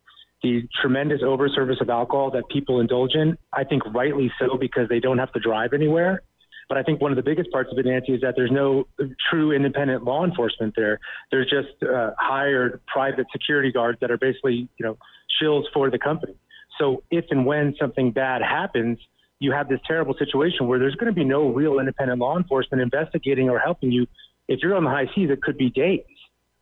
the 0.44 0.68
tremendous 0.82 1.22
overservice 1.22 1.80
of 1.82 1.90
alcohol 1.90 2.32
that 2.32 2.48
people 2.50 2.80
indulge 2.80 3.14
in, 3.14 3.38
I 3.54 3.64
think 3.64 3.84
rightly 3.94 4.32
so 4.40 4.58
because 4.58 4.90
they 4.90 5.00
don't 5.00 5.18
have 5.20 5.32
to 5.34 5.40
drive 5.40 5.74
anywhere. 5.74 6.24
But 6.72 6.78
I 6.78 6.84
think 6.84 7.02
one 7.02 7.12
of 7.12 7.18
the 7.18 7.22
biggest 7.22 7.52
parts 7.52 7.70
of 7.70 7.78
it, 7.78 7.86
Nancy, 7.86 8.14
is 8.14 8.22
that 8.22 8.36
there's 8.38 8.50
no 8.50 8.88
true 9.30 9.52
independent 9.52 10.06
law 10.06 10.24
enforcement 10.24 10.74
there. 10.78 11.02
There's 11.30 11.50
just 11.50 11.84
uh, 11.84 12.12
hired 12.18 12.80
private 12.88 13.26
security 13.30 13.74
guards 13.74 14.00
that 14.00 14.10
are 14.10 14.18
basically, 14.18 14.70
you 14.78 14.86
know, 14.86 14.98
shills 15.38 15.64
for 15.74 15.92
the 15.92 16.00
company. 16.00 16.34
So 16.80 17.04
if 17.12 17.26
and 17.30 17.46
when 17.46 17.76
something 17.78 18.12
bad 18.12 18.42
happens, 18.42 19.00
you 19.40 19.52
have 19.52 19.68
this 19.68 19.82
terrible 19.86 20.16
situation 20.18 20.66
where 20.66 20.80
there's 20.80 20.96
going 20.96 21.14
to 21.14 21.14
be 21.14 21.26
no 21.26 21.50
real 21.50 21.78
independent 21.78 22.20
law 22.20 22.38
enforcement 22.38 22.82
investigating 22.82 23.50
or 23.50 23.60
helping 23.60 23.92
you. 23.92 24.08
If 24.48 24.62
you're 24.64 24.74
on 24.78 24.86
the 24.86 24.92
high 24.92 25.08
seas, 25.14 25.30
it 25.30 25.42
could 25.42 25.58
be 25.58 25.72
days. 25.72 26.06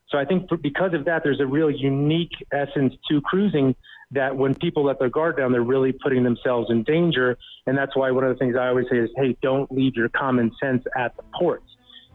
So 0.10 0.18
I 0.18 0.25
think 0.25 0.50
because 0.63 0.96
of 0.96 1.06
that, 1.06 1.22
there's 1.24 1.39
a 1.39 1.46
real 1.46 1.70
unique 1.70 2.34
essence 2.51 2.96
to 3.12 3.22
cruising 3.22 3.75
that 4.12 4.36
when 4.36 4.56
people 4.56 4.86
let 4.86 5.00
their 5.00 5.10
guard 5.10 5.38
down, 5.38 5.51
they're 5.51 5.62
really 5.62 5.92
putting 5.92 6.24
themselves 6.24 6.70
in 6.70 6.84
danger. 6.84 7.38
And 7.68 7.78
that's 7.78 7.96
why 7.96 8.12
one 8.12 8.24
of 8.24 8.34
the 8.34 8.39
things 8.39 8.56
I 8.60 8.68
always 8.68 8.86
say 8.89 8.98
is, 8.98 9.10
hey, 9.16 9.38
don't 9.42 9.72
leave 9.72 9.96
your 9.96 10.10
common 10.10 10.51
sense 10.62 10.84
at 10.98 11.16
the 11.16 11.24
ports. 11.38 11.66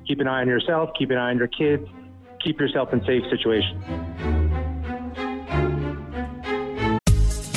Keep 0.07 0.21
an 0.21 0.29
eye 0.29 0.41
on 0.41 0.49
yourself, 0.49 0.91
keep 0.99 1.11
an 1.11 1.17
eye 1.17 1.31
on 1.31 1.39
your 1.39 1.49
kids, 1.49 1.87
keep 2.43 2.61
yourself 2.61 2.93
in 2.93 3.05
safe 3.05 3.23
situations. 3.31 3.83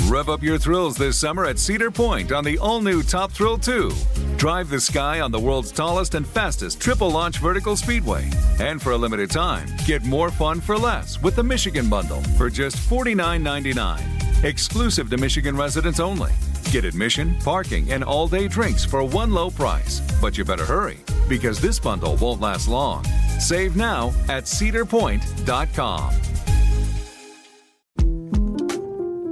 Rev 0.10 0.30
up 0.30 0.42
your 0.42 0.58
thrills 0.58 0.96
this 0.96 1.18
summer 1.18 1.46
at 1.46 1.60
Cedar 1.60 1.92
Point 1.92 2.32
on 2.32 2.44
the 2.44 2.58
all 2.60 2.80
new 2.80 3.04
Top 3.04 3.30
Thrill 3.32 3.58
2. 3.58 3.92
Drive 4.38 4.70
the 4.70 4.80
sky 4.80 5.20
on 5.20 5.32
the 5.32 5.40
world's 5.40 5.72
tallest 5.72 6.16
and 6.16 6.26
fastest 6.26 6.80
triple 6.80 7.12
launch 7.12 7.40
vertical 7.40 7.76
speedway. 7.76 8.30
And 8.60 8.82
for 8.82 8.94
a 8.94 8.98
limited 8.98 9.30
time, 9.30 9.68
get 9.86 10.06
more 10.06 10.32
fun 10.32 10.62
for 10.62 10.78
less 10.78 11.22
with 11.22 11.36
the 11.36 11.44
Michigan 11.44 11.90
Bundle 11.90 12.22
for 12.38 12.50
just 12.50 12.78
$49.99. 12.78 14.17
Exclusive 14.44 15.10
to 15.10 15.18
Michigan 15.18 15.58
residents 15.58 16.00
only. 16.00 16.32
Get 16.72 16.86
admission, 16.86 17.36
parking, 17.40 17.92
and 17.92 18.04
all 18.04 18.28
day 18.28 18.48
drinks 18.48 18.86
for 18.86 19.04
one 19.04 19.32
low 19.32 19.50
price. 19.50 20.00
But 20.22 20.38
you 20.38 20.46
better 20.46 20.66
hurry 20.66 21.00
because 21.28 21.60
this 21.60 21.80
bundle 21.80 22.16
won't 22.18 22.40
last 22.40 22.68
long. 22.68 23.04
Save 23.40 23.76
now 23.76 24.10
at 24.30 24.44
cedarpoint.com. 24.44 26.14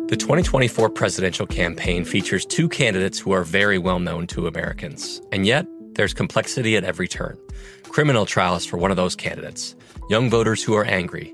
The 0.08 0.18
2024 0.18 0.90
presidential 0.90 1.46
campaign 1.46 2.06
features 2.06 2.46
two 2.46 2.70
candidates 2.70 3.20
who 3.20 3.32
are 3.32 3.44
very 3.44 3.78
well 3.78 4.00
known 4.00 4.28
to 4.28 4.48
Americans. 4.48 5.22
And 5.32 5.46
yet, 5.46 5.68
there's 5.94 6.14
complexity 6.14 6.78
at 6.78 6.84
every 6.84 7.08
turn. 7.08 7.38
Criminal 7.84 8.26
trials 8.26 8.66
for 8.66 8.78
one 8.78 8.92
of 8.92 8.98
those 8.98 9.16
candidates, 9.16 9.76
young 10.10 10.30
voters 10.30 10.64
who 10.64 10.74
are 10.76 10.86
angry. 10.86 11.34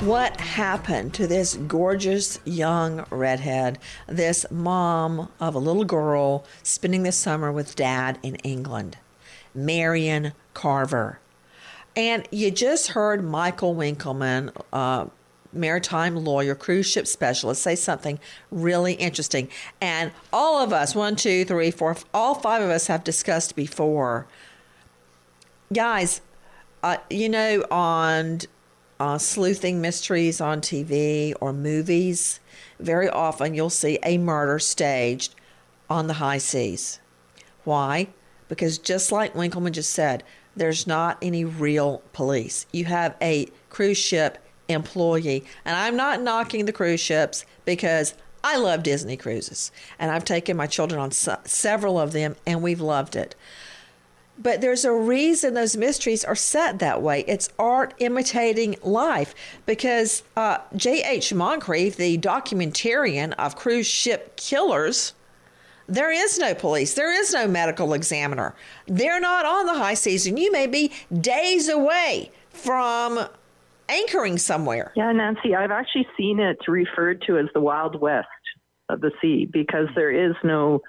What 0.00 0.38
happened 0.40 1.14
to 1.14 1.26
this 1.26 1.54
gorgeous 1.54 2.38
young 2.44 3.06
redhead, 3.08 3.78
this 4.06 4.44
mom 4.50 5.30
of 5.40 5.54
a 5.54 5.58
little 5.58 5.84
girl 5.84 6.44
spending 6.62 7.02
the 7.02 7.12
summer 7.12 7.50
with 7.50 7.74
dad 7.74 8.18
in 8.22 8.36
England? 8.36 8.98
Marion 9.54 10.34
Carver. 10.52 11.18
And 11.96 12.28
you 12.30 12.50
just 12.50 12.88
heard 12.88 13.24
Michael 13.24 13.74
Winkleman, 13.74 14.52
uh, 14.70 15.06
maritime 15.50 16.14
lawyer, 16.14 16.54
cruise 16.54 16.86
ship 16.86 17.06
specialist, 17.06 17.62
say 17.62 17.74
something 17.74 18.20
really 18.50 18.92
interesting. 18.92 19.48
And 19.80 20.12
all 20.30 20.62
of 20.62 20.74
us, 20.74 20.94
one, 20.94 21.16
two, 21.16 21.46
three, 21.46 21.70
four, 21.70 21.96
all 22.12 22.34
five 22.34 22.60
of 22.60 22.68
us 22.68 22.88
have 22.88 23.02
discussed 23.02 23.56
before. 23.56 24.26
Guys, 25.72 26.20
uh, 26.82 26.98
you 27.08 27.30
know, 27.30 27.64
on 27.70 28.40
uh, 28.98 29.18
sleuthing 29.18 29.80
mysteries 29.80 30.40
on 30.40 30.60
TV 30.60 31.34
or 31.40 31.52
movies, 31.52 32.40
very 32.78 33.08
often 33.08 33.54
you'll 33.54 33.70
see 33.70 33.98
a 34.02 34.18
murder 34.18 34.58
staged 34.58 35.34
on 35.88 36.06
the 36.06 36.14
high 36.14 36.38
seas. 36.38 37.00
Why? 37.64 38.08
Because 38.48 38.78
just 38.78 39.12
like 39.12 39.34
Winkleman 39.34 39.72
just 39.72 39.92
said, 39.92 40.22
there's 40.54 40.86
not 40.86 41.18
any 41.20 41.44
real 41.44 42.02
police. 42.12 42.66
You 42.72 42.86
have 42.86 43.14
a 43.20 43.48
cruise 43.68 43.98
ship 43.98 44.38
employee. 44.68 45.44
And 45.64 45.76
I'm 45.76 45.96
not 45.96 46.22
knocking 46.22 46.64
the 46.64 46.72
cruise 46.72 47.00
ships 47.00 47.44
because 47.64 48.14
I 48.42 48.56
love 48.56 48.82
Disney 48.82 49.16
cruises. 49.16 49.70
And 49.98 50.10
I've 50.10 50.24
taken 50.24 50.56
my 50.56 50.66
children 50.66 51.00
on 51.00 51.10
several 51.10 51.98
of 51.98 52.12
them 52.12 52.36
and 52.46 52.62
we've 52.62 52.80
loved 52.80 53.16
it. 53.16 53.34
But 54.38 54.60
there's 54.60 54.84
a 54.84 54.92
reason 54.92 55.54
those 55.54 55.76
mysteries 55.76 56.24
are 56.24 56.34
set 56.34 56.78
that 56.80 57.00
way. 57.00 57.24
It's 57.26 57.48
art 57.58 57.94
imitating 57.98 58.76
life 58.82 59.34
because 59.64 60.22
uh, 60.36 60.58
J.H. 60.74 61.32
Moncrieff, 61.32 61.96
the 61.96 62.18
documentarian 62.18 63.32
of 63.34 63.56
cruise 63.56 63.86
ship 63.86 64.36
killers, 64.36 65.14
there 65.88 66.10
is 66.10 66.38
no 66.38 66.54
police. 66.54 66.94
There 66.94 67.12
is 67.12 67.32
no 67.32 67.46
medical 67.46 67.94
examiner. 67.94 68.54
They're 68.86 69.20
not 69.20 69.46
on 69.46 69.66
the 69.66 69.74
high 69.74 69.94
seas, 69.94 70.26
and 70.26 70.38
you 70.38 70.50
may 70.50 70.66
be 70.66 70.92
days 71.20 71.68
away 71.68 72.30
from 72.50 73.26
anchoring 73.88 74.38
somewhere. 74.38 74.92
Yeah, 74.96 75.12
Nancy, 75.12 75.54
I've 75.54 75.70
actually 75.70 76.08
seen 76.16 76.40
it 76.40 76.58
referred 76.66 77.22
to 77.26 77.38
as 77.38 77.46
the 77.54 77.60
Wild 77.60 78.00
West 78.00 78.26
of 78.88 79.00
the 79.00 79.12
sea 79.20 79.48
because 79.50 79.86
there 79.94 80.10
is 80.10 80.34
no 80.42 80.80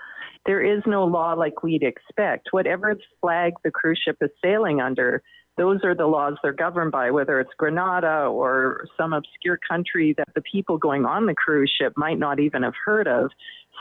there 0.48 0.64
is 0.64 0.82
no 0.88 1.04
law 1.04 1.34
like 1.34 1.62
we'd 1.62 1.84
expect. 1.84 2.48
Whatever 2.52 2.96
flag 3.22 3.54
the 3.64 3.70
cruise 3.70 4.02
ship 4.04 4.18
is 4.22 4.32
sailing 4.44 4.82
under, 4.82 5.22
those 5.58 5.84
are 5.84 5.94
the 5.94 6.06
laws 6.06 6.36
they're 6.42 6.54
governed 6.54 6.92
by, 6.92 7.12
whether 7.12 7.40
it's 7.40 7.52
Grenada 7.58 8.28
or 8.28 8.88
some 8.96 9.12
obscure 9.12 9.60
country 9.70 10.14
that 10.18 10.30
the 10.36 10.42
people 10.42 10.78
going 10.78 11.06
on 11.06 11.26
the 11.26 11.36
cruise 11.36 11.74
ship 11.78 11.94
might 11.98 12.18
not 12.18 12.40
even 12.40 12.64
have 12.64 12.76
heard 12.86 13.08
of. 13.08 13.32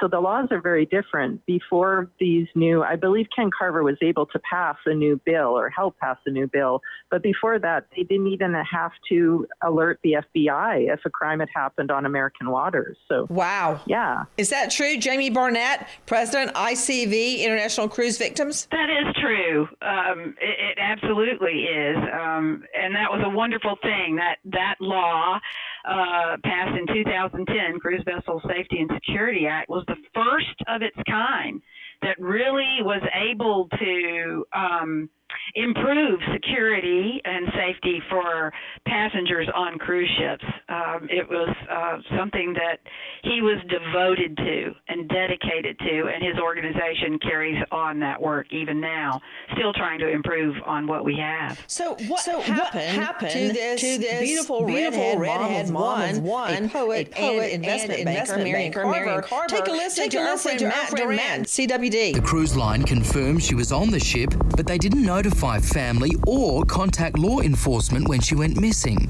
So 0.01 0.09
the 0.09 0.21
laws 0.21 0.49
are 0.51 0.61
very 0.61 0.87
different. 0.87 1.45
Before 1.47 2.11
these 2.19 2.47
new, 2.55 2.83
I 2.83 2.97
believe 2.97 3.27
Ken 3.35 3.51
Carver 3.57 3.83
was 3.83 3.97
able 4.03 4.27
to 4.27 4.39
pass 4.39 4.77
a 4.87 4.95
new 4.95 5.21
bill 5.25 5.59
or 5.59 5.71
help 5.71 5.99
pass 5.99 6.19
a 6.27 6.31
new 6.31 6.47
bill, 6.47 6.83
but 7.11 7.23
before 7.23 7.59
that, 7.59 7.87
they 7.97 8.03
didn't 8.03 8.29
even 8.29 8.55
have 8.55 8.93
to 9.09 9.47
alert 9.63 9.99
the 10.03 10.17
FBI 10.35 10.93
if 10.93 11.01
a 11.05 11.11
crime 11.11 11.41
had 11.41 11.49
happened 11.55 11.91
on 11.91 12.05
American 12.05 12.51
waters. 12.51 12.97
So 13.09 13.27
wow, 13.31 13.81
yeah, 13.87 14.25
is 14.37 14.51
that 14.51 14.71
true? 14.71 14.99
Jamie 14.99 15.31
Barnett, 15.31 15.89
President 16.07 16.55
ICV 16.55 17.41
International 17.41 17.89
Cruise 17.89 18.19
Victims. 18.19 18.69
That 18.71 18.91
is 18.91 19.15
true. 19.21 19.69
Um, 19.83 20.35
it, 20.41 20.79
it, 20.79 20.79
absolutely 20.79 21.65
is, 21.65 21.97
um, 21.97 22.65
and 22.79 22.95
that 22.95 23.11
was 23.11 23.23
a 23.25 23.31
wonderful 23.31 23.77
thing. 23.83 24.17
That 24.17 24.37
that 24.45 24.75
law 24.81 25.39
uh, 25.87 26.37
passed 26.45 26.77
in 26.77 26.87
2010, 26.93 27.79
Cruise 27.81 28.03
Vessel 28.05 28.43
Safety 28.47 28.81
and 28.81 28.91
Security 28.95 29.47
Act, 29.47 29.69
was 29.69 29.85
the 29.87 29.97
first 30.15 30.63
of 30.69 30.83
its 30.83 30.97
kind 31.09 31.61
that 32.03 32.19
really 32.19 32.79
was 32.83 33.03
able 33.15 33.69
to 33.79 34.45
um, 34.55 35.09
improve 35.57 36.21
security 36.35 37.21
and 37.25 37.49
safety 37.55 38.01
for 38.11 38.53
passengers 38.87 39.49
on 39.55 39.79
cruise 39.79 40.11
ships. 40.19 40.45
Um, 40.69 41.09
it 41.11 41.27
was 41.29 41.49
uh, 41.71 42.17
something 42.19 42.53
that 42.53 42.79
he 43.23 43.41
was 43.41 43.59
devoted 43.69 44.37
to 44.37 44.75
and 44.89 45.09
dedicated 45.09 45.79
to, 45.79 46.11
and 46.13 46.23
his 46.23 46.37
organization 46.39 47.19
carries 47.21 47.63
on 47.73 47.99
that 48.01 48.21
work 48.21 48.47
even 48.53 48.81
now, 48.81 49.21
still 49.57 49.73
trying 49.73 49.99
to 50.01 50.09
improve 50.09 50.55
on 50.67 50.87
what 50.87 51.07
we 51.07 51.17
have. 51.17 51.59
So 51.67 51.97
what, 52.07 52.21
so 52.21 52.41
happened, 52.43 52.99
what 52.99 53.07
happened 53.07 53.31
to 53.31 53.53
this, 53.53 53.81
to 53.81 53.99
this 53.99 54.21
beautiful, 54.21 54.67
beautiful 54.67 55.19
redhead, 55.19 55.41
redhead 55.41 55.71
mom 55.71 56.11
of 56.11 56.19
one, 56.19 56.65
a 56.65 56.69
poet, 56.69 57.09
a 57.09 57.11
poet 57.13 57.53
and 57.55 57.65
investment, 57.65 58.01
and 58.01 58.09
investment 58.11 58.45
banker, 58.45 58.45
Marion 58.45 58.73
Carver. 58.73 58.91
Marion 58.91 59.23
Carver. 59.23 59.49
Take 59.49 59.69
a 59.69 59.73
listen 59.73 60.05
Take 60.05 60.11
to, 60.11 60.19
a 60.19 60.25
listen 60.25 60.59
to 60.59 60.69
Matt 60.69 60.91
Durant, 60.95 61.47
CWD. 61.47 62.15
The 62.15 62.21
cruise 62.21 62.55
line 62.55 62.83
confirmed 62.83 63.43
she 63.43 63.55
was 63.55 63.73
on 63.73 63.91
the 63.91 64.01
ship, 64.01 64.35
but 64.55 64.67
they 64.67 64.77
didn't 64.77 65.03
notify 65.03 65.46
family 65.55 66.11
or 66.27 66.65
contact 66.65 67.19
law 67.19 67.41
enforcement 67.41 68.09
when 68.09 68.21
she 68.21 68.35
went 68.35 68.61
missing. 68.61 69.09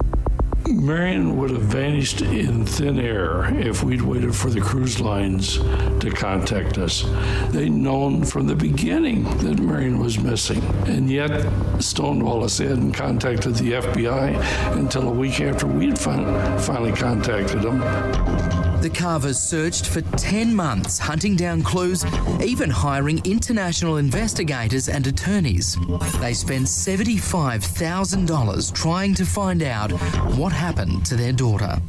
Marion 0.68 1.36
would 1.38 1.50
have 1.50 1.62
vanished 1.62 2.20
in 2.22 2.66
thin 2.66 2.98
air 2.98 3.46
if 3.58 3.82
we'd 3.82 4.02
waited 4.02 4.34
for 4.34 4.50
the 4.50 4.60
cruise 4.60 5.00
lines 5.00 5.58
to 6.00 6.12
contact 6.14 6.76
us. 6.76 7.04
They'd 7.50 7.72
known 7.72 8.24
from 8.24 8.46
the 8.46 8.54
beginning 8.56 9.24
that 9.38 9.58
Marion 9.58 9.98
was 9.98 10.18
missing, 10.18 10.62
and 10.86 11.10
yet 11.10 11.30
Stonewallis 11.78 12.58
hadn't 12.58 12.92
contacted 12.92 13.54
the 13.54 13.72
FBI 13.72 14.76
until 14.76 15.08
a 15.08 15.12
week 15.12 15.40
after 15.40 15.66
we'd 15.66 15.98
fin- 15.98 16.58
finally 16.58 16.92
contacted 16.92 17.62
them. 17.62 18.65
The 18.82 18.90
Carvers 18.90 19.38
searched 19.38 19.86
for 19.86 20.02
10 20.02 20.54
months, 20.54 20.98
hunting 20.98 21.34
down 21.34 21.62
clues, 21.62 22.04
even 22.42 22.68
hiring 22.70 23.22
international 23.24 23.96
investigators 23.96 24.88
and 24.88 25.06
attorneys. 25.06 25.78
They 26.20 26.34
spent 26.34 26.66
$75,000 26.66 28.74
trying 28.74 29.14
to 29.14 29.24
find 29.24 29.62
out 29.62 29.92
what 30.36 30.52
happened 30.52 31.06
to 31.06 31.16
their 31.16 31.32
daughter. 31.32 31.80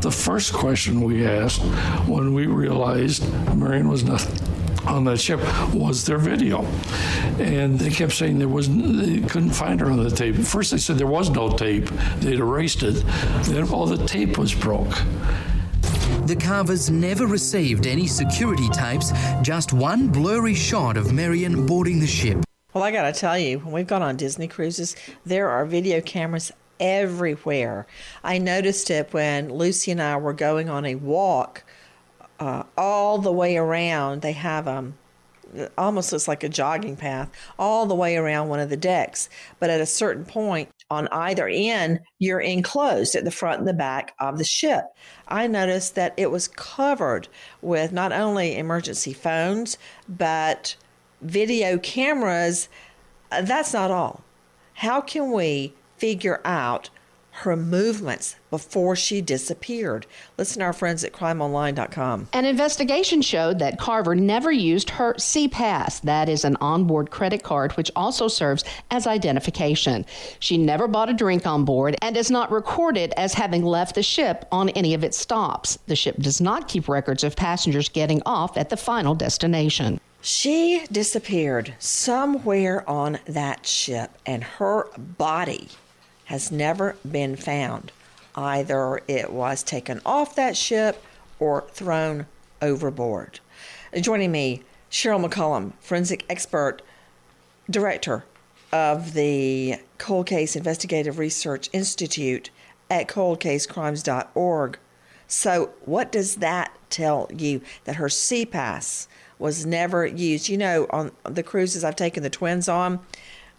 The 0.00 0.10
first 0.10 0.52
question 0.52 1.02
we 1.02 1.24
asked 1.26 1.62
when 2.08 2.34
we 2.34 2.46
realized 2.46 3.22
Marion 3.54 3.88
was 3.88 4.02
not 4.02 4.26
on 4.86 5.04
that 5.04 5.20
ship 5.20 5.40
was 5.74 6.06
their 6.06 6.18
video. 6.18 6.64
And 7.38 7.78
they 7.78 7.90
kept 7.90 8.12
saying 8.12 8.38
there 8.38 8.48
was 8.48 8.68
they 8.68 9.20
couldn't 9.20 9.50
find 9.50 9.80
her 9.80 9.90
on 9.90 10.02
the 10.02 10.10
tape. 10.10 10.36
First 10.36 10.72
they 10.72 10.78
said 10.78 10.98
there 10.98 11.06
was 11.06 11.30
no 11.30 11.56
tape. 11.56 11.86
They'd 12.18 12.40
erased 12.40 12.82
it. 12.82 13.04
Then 13.44 13.68
all 13.68 13.86
the 13.86 14.04
tape 14.06 14.38
was 14.38 14.54
broke. 14.54 14.96
The 16.30 16.36
Carvers 16.36 16.90
never 16.90 17.26
received 17.26 17.88
any 17.88 18.06
security 18.06 18.68
tapes, 18.68 19.10
just 19.42 19.72
one 19.72 20.06
blurry 20.06 20.54
shot 20.54 20.96
of 20.96 21.12
Marion 21.12 21.66
boarding 21.66 21.98
the 21.98 22.06
ship. 22.06 22.44
Well, 22.72 22.84
I 22.84 22.92
got 22.92 23.12
to 23.12 23.20
tell 23.20 23.36
you, 23.36 23.58
when 23.58 23.72
we've 23.72 23.86
gone 23.88 24.02
on 24.02 24.16
Disney 24.16 24.46
cruises, 24.46 24.94
there 25.26 25.48
are 25.48 25.66
video 25.66 26.00
cameras 26.00 26.52
everywhere. 26.78 27.84
I 28.22 28.38
noticed 28.38 28.90
it 28.90 29.12
when 29.12 29.52
Lucy 29.52 29.90
and 29.90 30.00
I 30.00 30.18
were 30.18 30.32
going 30.32 30.68
on 30.68 30.86
a 30.86 30.94
walk 30.94 31.64
uh, 32.38 32.62
all 32.78 33.18
the 33.18 33.32
way 33.32 33.56
around. 33.56 34.22
They 34.22 34.30
have 34.30 34.68
um, 34.68 34.94
almost 35.76 36.12
looks 36.12 36.28
like 36.28 36.44
a 36.44 36.48
jogging 36.48 36.94
path 36.94 37.28
all 37.58 37.86
the 37.86 37.96
way 37.96 38.16
around 38.16 38.48
one 38.48 38.60
of 38.60 38.70
the 38.70 38.76
decks. 38.76 39.28
But 39.58 39.68
at 39.70 39.80
a 39.80 39.86
certain 39.86 40.24
point 40.24 40.68
on 40.90 41.08
either 41.08 41.48
end, 41.48 42.00
you're 42.18 42.40
enclosed 42.40 43.14
at 43.14 43.24
the 43.24 43.30
front 43.30 43.60
and 43.60 43.68
the 43.68 43.72
back 43.72 44.14
of 44.18 44.38
the 44.38 44.44
ship. 44.44 44.84
I 45.28 45.46
noticed 45.46 45.94
that 45.94 46.14
it 46.16 46.30
was 46.30 46.48
covered 46.48 47.28
with 47.62 47.92
not 47.92 48.12
only 48.12 48.56
emergency 48.56 49.12
phones, 49.12 49.78
but 50.08 50.74
video 51.22 51.78
cameras. 51.78 52.68
Uh, 53.30 53.42
that's 53.42 53.72
not 53.72 53.90
all. 53.90 54.22
How 54.74 55.00
can 55.00 55.30
we 55.30 55.74
figure 55.96 56.40
out 56.44 56.90
her 57.30 57.56
movements 57.56 58.36
before 58.50 58.96
she 58.96 59.20
disappeared. 59.20 60.06
Listen 60.36 60.60
to 60.60 60.66
our 60.66 60.72
friends 60.72 61.04
at 61.04 61.12
crimeonline.com. 61.12 62.28
An 62.32 62.44
investigation 62.44 63.22
showed 63.22 63.58
that 63.58 63.78
Carver 63.78 64.14
never 64.14 64.50
used 64.50 64.90
her 64.90 65.14
SeaPass. 65.14 66.00
That 66.02 66.28
is 66.28 66.44
an 66.44 66.56
onboard 66.60 67.10
credit 67.10 67.42
card 67.42 67.72
which 67.72 67.90
also 67.94 68.28
serves 68.28 68.64
as 68.90 69.06
identification. 69.06 70.04
She 70.38 70.58
never 70.58 70.88
bought 70.88 71.08
a 71.08 71.14
drink 71.14 71.46
on 71.46 71.64
board 71.64 71.96
and 72.02 72.16
is 72.16 72.30
not 72.30 72.50
recorded 72.50 73.14
as 73.16 73.34
having 73.34 73.64
left 73.64 73.94
the 73.94 74.02
ship 74.02 74.46
on 74.52 74.68
any 74.70 74.94
of 74.94 75.04
its 75.04 75.16
stops. 75.16 75.78
The 75.86 75.96
ship 75.96 76.16
does 76.16 76.40
not 76.40 76.68
keep 76.68 76.88
records 76.88 77.24
of 77.24 77.36
passengers 77.36 77.88
getting 77.88 78.22
off 78.26 78.56
at 78.56 78.70
the 78.70 78.76
final 78.76 79.14
destination. 79.14 80.00
She 80.22 80.84
disappeared 80.92 81.74
somewhere 81.78 82.88
on 82.88 83.18
that 83.24 83.64
ship, 83.64 84.10
and 84.26 84.44
her 84.44 84.86
body 84.98 85.68
has 86.30 86.52
never 86.52 86.94
been 87.10 87.34
found. 87.34 87.90
Either 88.36 89.00
it 89.08 89.32
was 89.32 89.64
taken 89.64 90.00
off 90.06 90.36
that 90.36 90.56
ship 90.56 91.02
or 91.40 91.64
thrown 91.72 92.24
overboard. 92.62 93.40
Joining 94.00 94.30
me, 94.30 94.62
Cheryl 94.92 95.28
McCollum, 95.28 95.72
forensic 95.80 96.24
expert, 96.30 96.82
director 97.68 98.24
of 98.72 99.14
the 99.14 99.80
Cold 99.98 100.26
Case 100.26 100.54
Investigative 100.54 101.18
Research 101.18 101.68
Institute 101.72 102.50
at 102.88 103.08
coldcasecrimes.org. 103.08 104.78
So, 105.26 105.70
what 105.84 106.12
does 106.12 106.36
that 106.36 106.72
tell 106.90 107.28
you? 107.36 107.60
That 107.86 107.96
her 107.96 108.06
SeaPass 108.06 109.08
was 109.40 109.66
never 109.66 110.06
used. 110.06 110.48
You 110.48 110.58
know, 110.58 110.86
on 110.90 111.10
the 111.24 111.42
cruises 111.42 111.82
I've 111.82 111.96
taken 111.96 112.22
the 112.22 112.30
twins 112.30 112.68
on, 112.68 113.00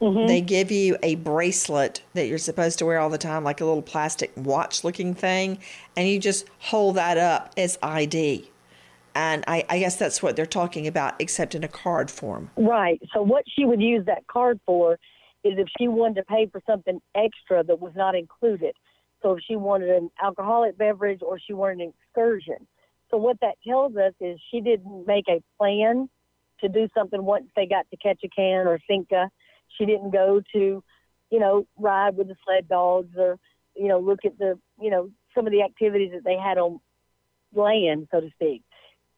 Mm-hmm. 0.01 0.27
They 0.27 0.41
give 0.41 0.71
you 0.71 0.97
a 1.03 1.15
bracelet 1.15 2.01
that 2.13 2.27
you're 2.27 2.39
supposed 2.39 2.79
to 2.79 2.85
wear 2.85 2.99
all 2.99 3.09
the 3.09 3.19
time, 3.19 3.43
like 3.43 3.61
a 3.61 3.65
little 3.65 3.83
plastic 3.83 4.31
watch 4.35 4.83
looking 4.83 5.13
thing, 5.13 5.59
and 5.95 6.07
you 6.07 6.19
just 6.19 6.47
hold 6.57 6.95
that 6.95 7.19
up 7.19 7.53
as 7.55 7.77
ID. 7.83 8.49
And 9.13 9.43
I, 9.47 9.63
I, 9.69 9.77
guess 9.77 9.97
that's 9.97 10.23
what 10.23 10.35
they're 10.35 10.45
talking 10.45 10.87
about, 10.87 11.15
except 11.19 11.53
in 11.53 11.63
a 11.63 11.67
card 11.67 12.09
form. 12.09 12.49
Right. 12.55 12.99
So, 13.13 13.21
what 13.21 13.43
she 13.47 13.65
would 13.65 13.81
use 13.81 14.05
that 14.05 14.25
card 14.27 14.59
for 14.65 14.93
is 15.43 15.53
if 15.57 15.67
she 15.77 15.87
wanted 15.87 16.15
to 16.15 16.23
pay 16.23 16.47
for 16.47 16.61
something 16.65 16.99
extra 17.13 17.63
that 17.63 17.79
was 17.79 17.91
not 17.95 18.15
included. 18.15 18.73
So, 19.21 19.33
if 19.33 19.43
she 19.45 19.57
wanted 19.57 19.89
an 19.89 20.09
alcoholic 20.23 20.77
beverage 20.77 21.19
or 21.21 21.37
she 21.39 21.53
wanted 21.53 21.81
an 21.81 21.93
excursion. 21.93 22.67
So, 23.11 23.17
what 23.17 23.37
that 23.41 23.55
tells 23.67 23.97
us 23.97 24.13
is 24.21 24.39
she 24.49 24.61
didn't 24.61 25.05
make 25.05 25.25
a 25.27 25.43
plan 25.59 26.09
to 26.61 26.69
do 26.69 26.87
something 26.95 27.23
once 27.23 27.47
they 27.55 27.65
got 27.65 27.85
to 27.91 27.97
Ketchikan 27.97 28.65
or 28.65 28.79
Finca 28.87 29.29
she 29.77 29.85
didn't 29.85 30.11
go 30.11 30.41
to, 30.53 30.83
you 31.29 31.39
know, 31.39 31.65
ride 31.77 32.15
with 32.15 32.27
the 32.27 32.35
sled 32.45 32.67
dogs 32.67 33.15
or, 33.17 33.37
you 33.75 33.87
know, 33.87 33.99
look 33.99 34.19
at 34.25 34.37
the, 34.37 34.59
you 34.79 34.89
know, 34.89 35.09
some 35.35 35.45
of 35.45 35.51
the 35.51 35.61
activities 35.61 36.11
that 36.13 36.23
they 36.23 36.35
had 36.35 36.57
on 36.57 36.79
land, 37.53 38.07
so 38.11 38.19
to 38.19 38.29
speak. 38.31 38.63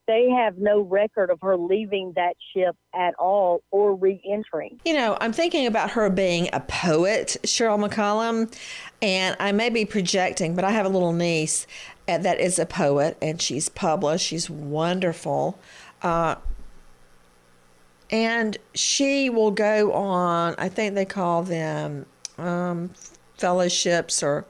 They 0.05 0.29
have 0.29 0.57
no 0.57 0.81
record 0.81 1.29
of 1.29 1.39
her 1.41 1.55
leaving 1.55 2.11
that 2.17 2.35
ship 2.53 2.75
at 2.93 3.13
all 3.15 3.63
or 3.71 3.95
re 3.95 4.21
entering. 4.29 4.81
You 4.83 4.95
know, 4.95 5.17
I'm 5.21 5.31
thinking 5.31 5.65
about 5.65 5.91
her 5.91 6.09
being 6.09 6.49
a 6.51 6.59
poet, 6.59 7.37
Cheryl 7.43 7.87
McCollum, 7.87 8.53
and 9.01 9.37
I 9.39 9.53
may 9.53 9.69
be 9.69 9.85
projecting, 9.85 10.55
but 10.55 10.65
I 10.65 10.71
have 10.71 10.85
a 10.85 10.89
little 10.89 11.13
niece 11.13 11.67
uh, 12.09 12.17
that 12.17 12.41
is 12.41 12.59
a 12.59 12.65
poet 12.65 13.17
and 13.21 13.41
she's 13.41 13.69
published. 13.69 14.25
She's 14.25 14.49
wonderful. 14.49 15.57
Uh, 16.01 16.35
and 18.13 18.57
she 18.73 19.29
will 19.29 19.51
go 19.51 19.91
on 19.91 20.55
i 20.57 20.69
think 20.69 20.95
they 20.95 21.05
call 21.05 21.43
them 21.43 22.05
um, 22.37 22.89
fellowships 23.37 24.23
or 24.23 24.45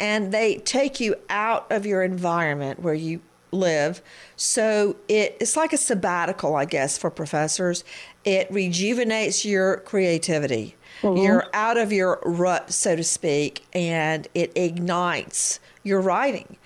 and 0.00 0.32
they 0.32 0.56
take 0.56 1.00
you 1.00 1.14
out 1.30 1.70
of 1.70 1.86
your 1.86 2.02
environment 2.02 2.80
where 2.80 2.94
you 2.94 3.20
live. 3.52 4.02
So 4.36 4.96
it, 5.08 5.36
it's 5.40 5.56
like 5.56 5.72
a 5.72 5.76
sabbatical 5.76 6.56
i 6.56 6.64
guess 6.64 6.98
for 6.98 7.10
professors. 7.10 7.84
It 8.24 8.50
rejuvenates 8.50 9.44
your 9.44 9.78
creativity. 9.78 10.76
Mm-hmm. 11.02 11.24
you're 11.24 11.46
out 11.52 11.76
of 11.76 11.92
your 11.92 12.20
rut 12.24 12.70
so 12.70 12.94
to 12.94 13.02
speak 13.02 13.66
and 13.72 14.28
it 14.32 14.52
ignites 14.54 15.58
your 15.82 16.00
writing. 16.00 16.56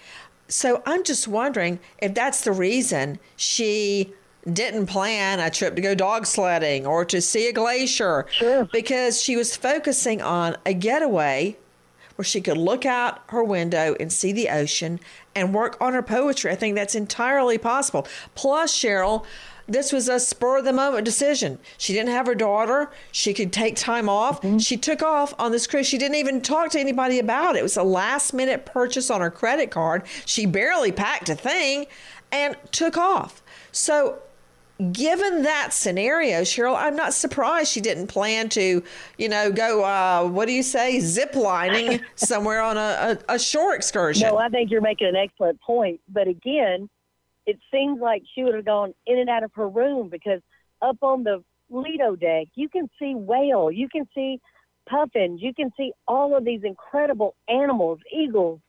So 0.49 0.83
i'm 0.87 1.05
just 1.05 1.29
wondering 1.29 1.79
if 1.99 2.15
that's 2.15 2.43
the 2.43 2.53
reason 2.53 3.19
she 3.37 4.13
didn't 4.55 4.87
plan 4.87 5.41
a 5.41 5.51
trip 5.51 5.77
to 5.77 5.83
go 5.83 5.95
dog 5.95 6.27
sledding 6.27 6.87
or 6.87 7.05
to 7.05 7.21
see 7.21 7.49
a 7.49 7.53
glacier 7.53 8.27
sure. 8.31 8.65
because 8.73 9.21
she 9.21 9.37
was 9.37 9.57
focusing 9.57 10.23
on 10.23 10.57
a 10.65 10.75
getaway 10.75 11.57
where 12.17 12.25
she 12.25 12.41
could 12.41 12.57
look 12.57 12.85
out 12.85 13.21
her 13.29 13.45
window 13.45 13.95
and 14.01 14.13
see 14.13 14.33
the 14.33 14.49
ocean 14.49 14.99
and 15.37 15.55
work 15.55 15.77
on 15.81 15.93
her 15.93 16.03
poetry. 16.03 16.51
I 16.51 16.57
think 16.57 16.75
that's 16.75 16.97
entirely 16.97 17.59
possible. 17.59 18.09
Plus, 18.35 18.77
Cheryl, 18.77 19.25
this 19.69 19.93
was 19.93 20.09
a 20.09 20.19
spur 20.19 20.59
of 20.59 20.65
the 20.65 20.73
moment 20.73 21.05
decision. 21.05 21.59
She 21.77 21.93
didn't 21.93 22.11
have 22.11 22.27
her 22.27 22.35
daughter. 22.35 22.91
She 23.13 23.35
could 23.35 23.53
take 23.53 23.77
time 23.77 24.09
off. 24.09 24.41
Mm-hmm. 24.43 24.59
She 24.59 24.77
took 24.77 25.03
off 25.03 25.33
on 25.39 25.53
this 25.53 25.67
cruise. 25.67 25.87
She 25.87 25.99
didn't 25.99 26.17
even 26.17 26.41
talk 26.41 26.71
to 26.71 26.81
anybody 26.81 27.21
about 27.21 27.55
it. 27.55 27.61
It 27.61 27.63
was 27.63 27.77
a 27.77 27.83
last 27.85 28.33
minute 28.33 28.67
purchase 28.67 29.11
on 29.11 29.21
her 29.21 29.31
credit 29.31 29.71
card. 29.71 30.03
She 30.25 30.47
barely 30.47 30.91
packed 30.91 31.29
a 31.29 31.37
thing 31.37 31.87
and 32.33 32.57
took 32.73 32.97
off. 32.97 33.43
So 33.71 34.23
given 34.93 35.43
that 35.43 35.73
scenario, 35.73 36.43
Cheryl, 36.43 36.77
I'm 36.77 36.95
not 36.95 37.13
surprised 37.13 37.73
she 37.73 37.81
didn't 37.81 38.07
plan 38.07 38.49
to, 38.51 38.83
you 39.17 39.29
know, 39.29 39.51
go, 39.51 39.85
uh, 39.85 40.29
what 40.29 40.47
do 40.47 40.53
you 40.53 40.63
say, 40.63 41.01
zip 41.01 41.35
lining 41.35 42.01
somewhere 42.15 42.63
on 42.63 42.77
a, 42.77 43.19
a, 43.29 43.35
a, 43.35 43.39
shore 43.39 43.75
excursion. 43.75 44.29
No, 44.29 44.39
I 44.39 44.49
think 44.49 44.71
you're 44.71 44.81
making 44.81 45.09
an 45.09 45.17
excellent 45.17 45.61
point. 45.61 46.01
But 46.09 46.29
again, 46.29 46.89
it 47.45 47.59
seems 47.73 48.01
like 48.01 48.23
she 48.35 48.45
would 48.45 48.55
have 48.55 48.65
gone 48.65 48.95
in 49.07 49.19
and 49.19 49.29
out 49.29 49.43
of 49.43 49.53
her 49.55 49.69
room 49.69 50.09
because 50.09 50.41
up 50.81 50.99
on 51.03 51.25
the 51.25 51.43
Lido 51.71 52.15
deck, 52.15 52.47
you 52.55 52.69
can 52.69 52.89
see 52.99 53.15
whale, 53.15 53.73
you 53.73 53.89
can 53.89 54.09
see 54.15 54.41
puffins, 54.89 55.43
you 55.43 55.53
can 55.53 55.73
see 55.77 55.93
all 56.07 56.37
of 56.37 56.45
these 56.45 56.63
incredible 56.63 57.35
animals, 57.49 57.99
eagles, 58.17 58.61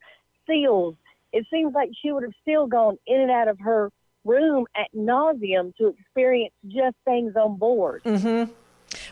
seals. 0.47 0.95
It 1.31 1.45
seems 1.51 1.75
like 1.75 1.91
she 2.01 2.11
would 2.11 2.23
have 2.23 2.33
still 2.41 2.65
gone 2.65 2.97
in 3.05 3.21
and 3.21 3.29
out 3.29 3.47
of 3.47 3.59
her 3.59 3.91
room 4.25 4.65
at 4.75 4.87
nauseum 4.95 5.75
to 5.77 5.87
experience 5.87 6.53
just 6.67 6.95
things 7.05 7.35
on 7.35 7.57
board. 7.57 8.03
Mm-hmm. 8.03 8.51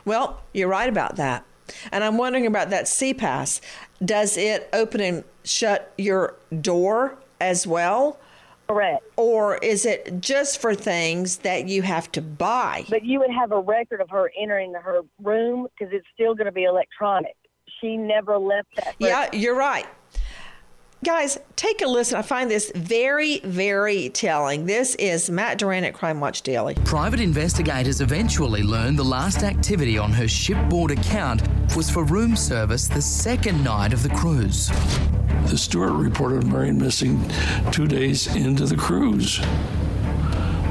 Well, 0.06 0.42
you're 0.54 0.70
right 0.70 0.90
about 0.90 1.16
that. 1.18 1.46
And 1.92 2.04
I'm 2.04 2.18
wondering 2.18 2.46
about 2.46 2.70
that 2.70 2.86
SeaPass. 2.86 3.62
Does 4.04 4.38
it 4.38 4.70
open 4.74 5.02
and 5.02 5.24
shut 5.44 5.94
your 5.98 6.36
door 6.62 7.18
as 7.42 7.68
well? 7.68 8.20
Correct. 8.68 9.04
Or 9.16 9.58
is 9.58 9.86
it 9.86 10.20
just 10.20 10.60
for 10.60 10.76
things 10.76 11.38
that 11.38 11.68
you 11.68 11.84
have 11.84 12.12
to 12.14 12.22
buy? 12.22 12.86
But 12.90 13.06
you 13.06 13.20
would 13.20 13.32
have 13.32 13.52
a 13.52 13.60
record 13.60 14.02
of 14.02 14.10
her 14.10 14.32
entering 14.40 14.74
her 14.74 15.02
room 15.22 15.68
because 15.78 15.94
it's 15.94 16.08
still 16.14 16.36
going 16.36 16.46
to 16.46 16.52
be 16.52 16.64
electronic. 16.64 17.36
She 17.82 17.96
never 17.96 18.38
left 18.38 18.68
that. 18.76 18.96
Room. 19.00 19.10
Yeah, 19.10 19.30
you're 19.34 19.56
right. 19.56 19.86
Guys, 21.04 21.38
take 21.56 21.84
a 21.84 21.88
listen. 21.88 22.18
I 22.18 22.24
find 22.24 22.50
this 22.50 22.72
very, 22.74 23.40
very 23.42 24.10
telling. 24.10 24.66
This 24.66 24.96
is 24.96 25.30
Matt 25.30 25.60
Duran 25.60 25.84
at 25.84 25.94
Crime 25.94 26.20
Watch 26.20 26.42
Daily. 26.42 26.74
Private 26.86 27.20
investigators 27.20 28.02
eventually 28.02 28.64
learned 28.64 28.98
the 28.98 29.06
last 29.06 29.44
activity 29.44 30.00
on 30.00 30.12
her 30.12 30.28
shipboard 30.28 30.90
account 30.90 31.44
was 31.76 31.88
for 31.88 32.04
room 32.04 32.36
service 32.36 32.88
the 32.88 33.02
second 33.02 33.64
night 33.64 33.94
of 33.94 34.02
the 34.02 34.10
cruise. 34.10 34.70
The 35.46 35.58
steward 35.58 35.94
reported 35.94 36.48
Marion 36.48 36.80
missing 36.80 37.24
two 37.72 37.86
days 37.86 38.36
into 38.36 38.66
the 38.66 38.76
cruise 38.76 39.40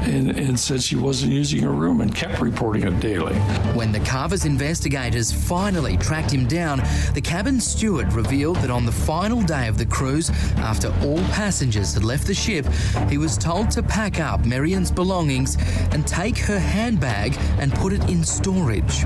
and, 0.07 0.31
and 0.31 0.59
said 0.59 0.81
she 0.81 0.95
wasn't 0.95 1.33
using 1.33 1.61
her 1.61 1.71
room 1.71 2.01
and 2.01 2.13
kept 2.15 2.41
reporting 2.41 2.83
it 2.83 2.99
daily. 2.99 3.35
When 3.75 3.91
the 3.91 3.99
Carver's 3.99 4.45
investigators 4.45 5.31
finally 5.31 5.97
tracked 5.97 6.31
him 6.31 6.47
down, 6.47 6.81
the 7.13 7.21
cabin 7.21 7.59
steward 7.59 8.13
revealed 8.13 8.57
that 8.57 8.69
on 8.69 8.85
the 8.85 8.91
final 8.91 9.41
day 9.41 9.67
of 9.67 9.77
the 9.77 9.85
cruise, 9.85 10.29
after 10.57 10.93
all 11.03 11.19
passengers 11.29 11.93
had 11.93 12.03
left 12.03 12.27
the 12.27 12.33
ship, 12.33 12.65
he 13.09 13.17
was 13.17 13.37
told 13.37 13.69
to 13.71 13.83
pack 13.83 14.19
up 14.19 14.45
Marion's 14.45 14.91
belongings 14.91 15.57
and 15.91 16.07
take 16.07 16.37
her 16.37 16.59
handbag 16.59 17.37
and 17.59 17.73
put 17.73 17.93
it 17.93 18.03
in 18.09 18.23
storage. 18.23 19.05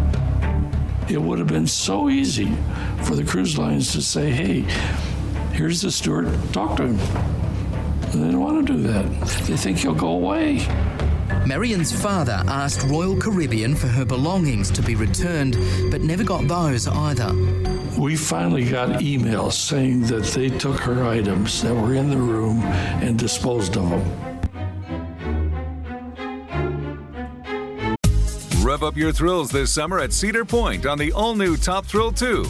It 1.10 1.22
would 1.22 1.40
have 1.40 1.48
been 1.48 1.68
so 1.68 2.10
easy 2.10 2.56
for 3.04 3.16
the 3.16 3.24
cruise 3.24 3.58
lines 3.58 3.92
to 3.94 4.02
say, 4.02 4.32
hey, 4.32 4.62
here's 5.52 5.82
the 5.82 5.92
steward, 5.92 6.32
talk 6.54 6.78
to 6.78 6.88
him. 6.88 7.00
And 8.12 8.24
they 8.24 8.32
don't 8.32 8.42
want 8.42 8.68
to 8.68 8.74
do 8.74 8.82
that. 8.84 9.06
They 9.48 9.56
think 9.56 9.78
he'll 9.78 9.94
go 9.94 10.10
away. 10.10 10.66
Marion's 11.46 11.92
father 11.92 12.44
asked 12.48 12.84
Royal 12.84 13.18
Caribbean 13.18 13.76
for 13.76 13.88
her 13.88 14.06
belongings 14.06 14.72
to 14.72 14.82
be 14.82 14.96
returned, 14.96 15.58
but 15.92 16.02
never 16.02 16.24
got 16.24 16.48
those 16.48 16.88
either. 16.88 17.34
We 17.98 18.16
finally 18.16 18.70
got 18.70 19.02
emails 19.02 19.54
saying 19.54 20.04
that 20.04 20.24
they 20.26 20.50
took 20.50 20.80
her 20.80 21.06
items 21.06 21.62
that 21.62 21.74
were 21.74 21.94
in 21.94 22.10
the 22.10 22.18
room 22.18 22.62
and 22.62 23.18
disposed 23.20 23.78
of 23.78 23.90
them. 23.90 24.32
Rev 28.64 28.84
up 28.84 28.96
your 28.96 29.12
thrills 29.12 29.52
this 29.52 29.72
summer 29.72 30.00
at 30.00 30.14
Cedar 30.14 30.46
Point 30.46 30.86
on 30.86 30.98
the 30.98 31.12
all 31.12 31.36
new 31.36 31.58
Top 31.58 31.86
Thrill 31.86 32.12
2. 32.12 32.46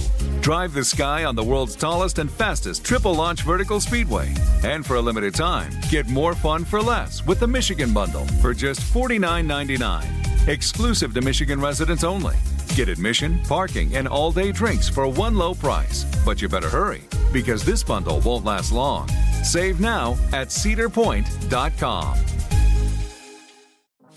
Drive 0.51 0.73
the 0.73 0.83
sky 0.83 1.23
on 1.23 1.33
the 1.33 1.41
world's 1.41 1.77
tallest 1.77 2.19
and 2.19 2.29
fastest 2.29 2.83
triple 2.83 3.15
launch 3.15 3.43
vertical 3.43 3.79
speedway. 3.79 4.33
And 4.65 4.85
for 4.85 4.97
a 4.97 5.01
limited 5.01 5.33
time, 5.33 5.71
get 5.89 6.09
more 6.09 6.35
fun 6.35 6.65
for 6.65 6.81
less 6.81 7.25
with 7.25 7.39
the 7.39 7.47
Michigan 7.47 7.93
Bundle 7.93 8.25
for 8.41 8.53
just 8.53 8.81
$49.99. 8.81 10.49
Exclusive 10.49 11.13
to 11.13 11.21
Michigan 11.21 11.61
residents 11.61 12.03
only. 12.03 12.35
Get 12.75 12.89
admission, 12.89 13.39
parking, 13.45 13.95
and 13.95 14.09
all 14.09 14.33
day 14.33 14.51
drinks 14.51 14.89
for 14.89 15.07
one 15.07 15.37
low 15.37 15.55
price. 15.55 16.03
But 16.25 16.41
you 16.41 16.49
better 16.49 16.69
hurry 16.69 17.03
because 17.31 17.63
this 17.63 17.81
bundle 17.81 18.19
won't 18.19 18.43
last 18.43 18.73
long. 18.73 19.07
Save 19.45 19.79
now 19.79 20.17
at 20.33 20.49
cedarpoint.com. 20.49 22.17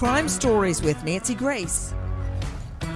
Crime 0.00 0.30
Stories 0.30 0.80
with 0.80 1.04
Nancy 1.04 1.34
Grace. 1.34 1.92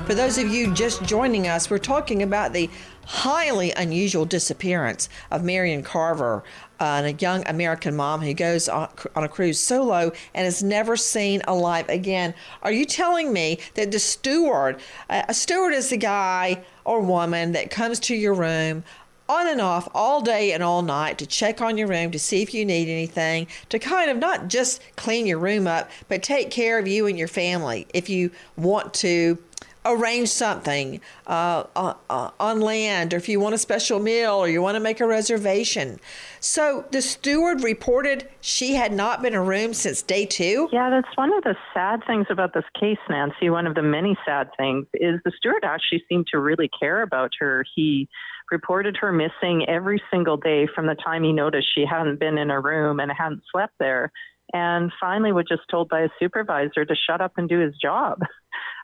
For 0.07 0.15
those 0.15 0.39
of 0.39 0.49
you 0.49 0.73
just 0.73 1.03
joining 1.03 1.49
us, 1.49 1.69
we're 1.69 1.77
talking 1.77 2.23
about 2.23 2.55
the 2.55 2.71
highly 3.05 3.73
unusual 3.73 4.25
disappearance 4.25 5.11
of 5.31 5.45
Marion 5.45 5.83
Carver, 5.83 6.45
uh, 6.81 7.03
a 7.05 7.13
young 7.13 7.47
American 7.47 7.95
mom 7.95 8.23
who 8.23 8.33
goes 8.33 8.71
on, 8.71 8.89
on 9.15 9.23
a 9.23 9.29
cruise 9.29 9.61
solo 9.61 10.13
and 10.33 10.47
is 10.47 10.63
never 10.63 10.97
seen 10.97 11.43
alive 11.47 11.87
again. 11.91 12.33
Are 12.63 12.73
you 12.73 12.87
telling 12.87 13.35
me 13.35 13.59
that 13.75 13.93
the 13.93 13.99
steward, 13.99 14.81
uh, 15.11 15.25
a 15.29 15.35
steward 15.35 15.75
is 15.75 15.91
the 15.91 15.99
guy 15.99 16.65
or 16.87 17.03
woman 17.03 17.53
that 17.53 17.71
comes 17.71 18.01
to 18.01 18.15
your 18.15 18.33
room 18.33 18.83
on 19.29 19.47
and 19.47 19.61
off 19.61 19.89
all 19.95 20.21
day 20.21 20.53
and 20.53 20.63
all 20.63 20.83
night 20.83 21.19
to 21.19 21.27
check 21.27 21.61
on 21.61 21.79
your 21.79 21.89
room 21.89 22.11
to 22.11 22.19
see 22.19 22.43
if 22.43 22.53
you 22.53 22.65
need 22.65 22.89
anything, 22.89 23.47
to 23.69 23.79
kind 23.79 24.11
of 24.11 24.19
not 24.19 24.49
just 24.49 24.83
clean 24.97 25.27
your 25.27 25.39
room 25.39 25.67
up, 25.67 25.91
but 26.09 26.23
take 26.23 26.51
care 26.51 26.79
of 26.79 26.87
you 26.87 27.07
and 27.07 27.19
your 27.19 27.29
family 27.29 27.87
if 27.95 28.09
you 28.09 28.31
want 28.57 28.93
to 28.95 29.39
arrange 29.87 30.29
something 30.29 31.01
uh, 31.27 31.65
uh, 31.77 31.95
uh, 32.09 32.31
on 32.41 32.61
land 32.61 33.13
or 33.13 33.19
if 33.19 33.29
you 33.29 33.39
want 33.39 33.55
a 33.55 33.59
special 33.59 34.01
meal 34.01 34.33
or 34.33 34.49
you 34.49 34.63
want 34.63 34.77
to 34.77 34.81
make 34.81 35.01
a 35.01 35.07
reservation. 35.07 36.01
So 36.41 36.87
the 36.91 37.03
steward 37.03 37.63
reported 37.63 38.29
she 38.41 38.75
had 38.75 38.93
not 38.93 39.21
been 39.21 39.35
in 39.35 39.39
a 39.39 39.43
room 39.43 39.75
since 39.75 40.01
day 40.01 40.25
two. 40.25 40.69
Yeah, 40.73 40.91
that's 40.91 41.15
one 41.17 41.33
of 41.35 41.45
the 41.45 41.57
sad 41.75 42.03
things 42.07 42.27
about 42.31 42.55
this 42.55 42.65
case, 42.79 42.99
Nancy. 43.11 43.51
One 43.51 43.67
of 43.67 43.75
the 43.75 43.83
many 43.83 44.17
sad 44.25 44.49
things 44.57 44.87
is 44.95 45.21
the 45.25 45.33
steward 45.37 45.65
actually 45.65 46.03
seemed 46.09 46.29
to 46.33 46.39
really 46.39 46.71
care 46.81 47.03
about 47.03 47.33
her. 47.39 47.65
He 47.75 48.09
reported 48.51 48.97
her 49.01 49.13
missing 49.13 49.65
every 49.69 50.03
single 50.11 50.37
day 50.37 50.69
from 50.75 50.87
the 50.87 50.95
time 50.95 51.25
he 51.25 51.33
noticed 51.33 51.69
she 51.75 51.85
hadn't 51.85 52.21
been 52.21 52.39
in 52.39 52.51
a 52.51 52.61
room 52.61 53.01
and 53.01 53.11
hadn't 53.13 53.43
slept 53.51 53.75
there. 53.79 54.13
And 54.53 54.93
finally 55.01 55.33
was 55.33 55.47
just 55.49 55.63
told 55.71 55.89
by 55.89 56.01
a 56.01 56.09
supervisor 56.19 56.85
to 56.85 56.95
shut 56.95 57.21
up 57.21 57.33
and 57.37 57.49
do 57.49 57.59
his 57.59 57.75
job. 57.81 58.21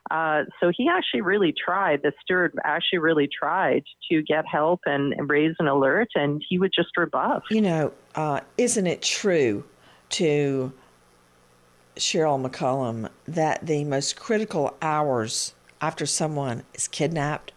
Uh, 0.09 0.43
so 0.59 0.71
he 0.75 0.89
actually 0.89 1.21
really 1.21 1.53
tried, 1.53 2.01
the 2.01 2.11
steward 2.21 2.53
actually 2.65 2.99
really 2.99 3.29
tried 3.29 3.83
to 4.11 4.21
get 4.23 4.45
help 4.45 4.81
and, 4.85 5.13
and 5.13 5.29
raise 5.29 5.55
an 5.59 5.67
alert, 5.67 6.09
and 6.15 6.43
he 6.49 6.57
would 6.57 6.71
just 6.75 6.89
rebuff. 6.97 7.43
You 7.49 7.61
know, 7.61 7.93
uh, 8.15 8.41
isn't 8.57 8.87
it 8.87 9.01
true 9.01 9.63
to 10.09 10.73
Cheryl 11.95 12.45
McCollum 12.45 13.09
that 13.25 13.65
the 13.65 13.85
most 13.85 14.17
critical 14.17 14.75
hours 14.81 15.53
after 15.79 16.05
someone 16.05 16.63
is 16.73 16.89
kidnapped 16.89 17.53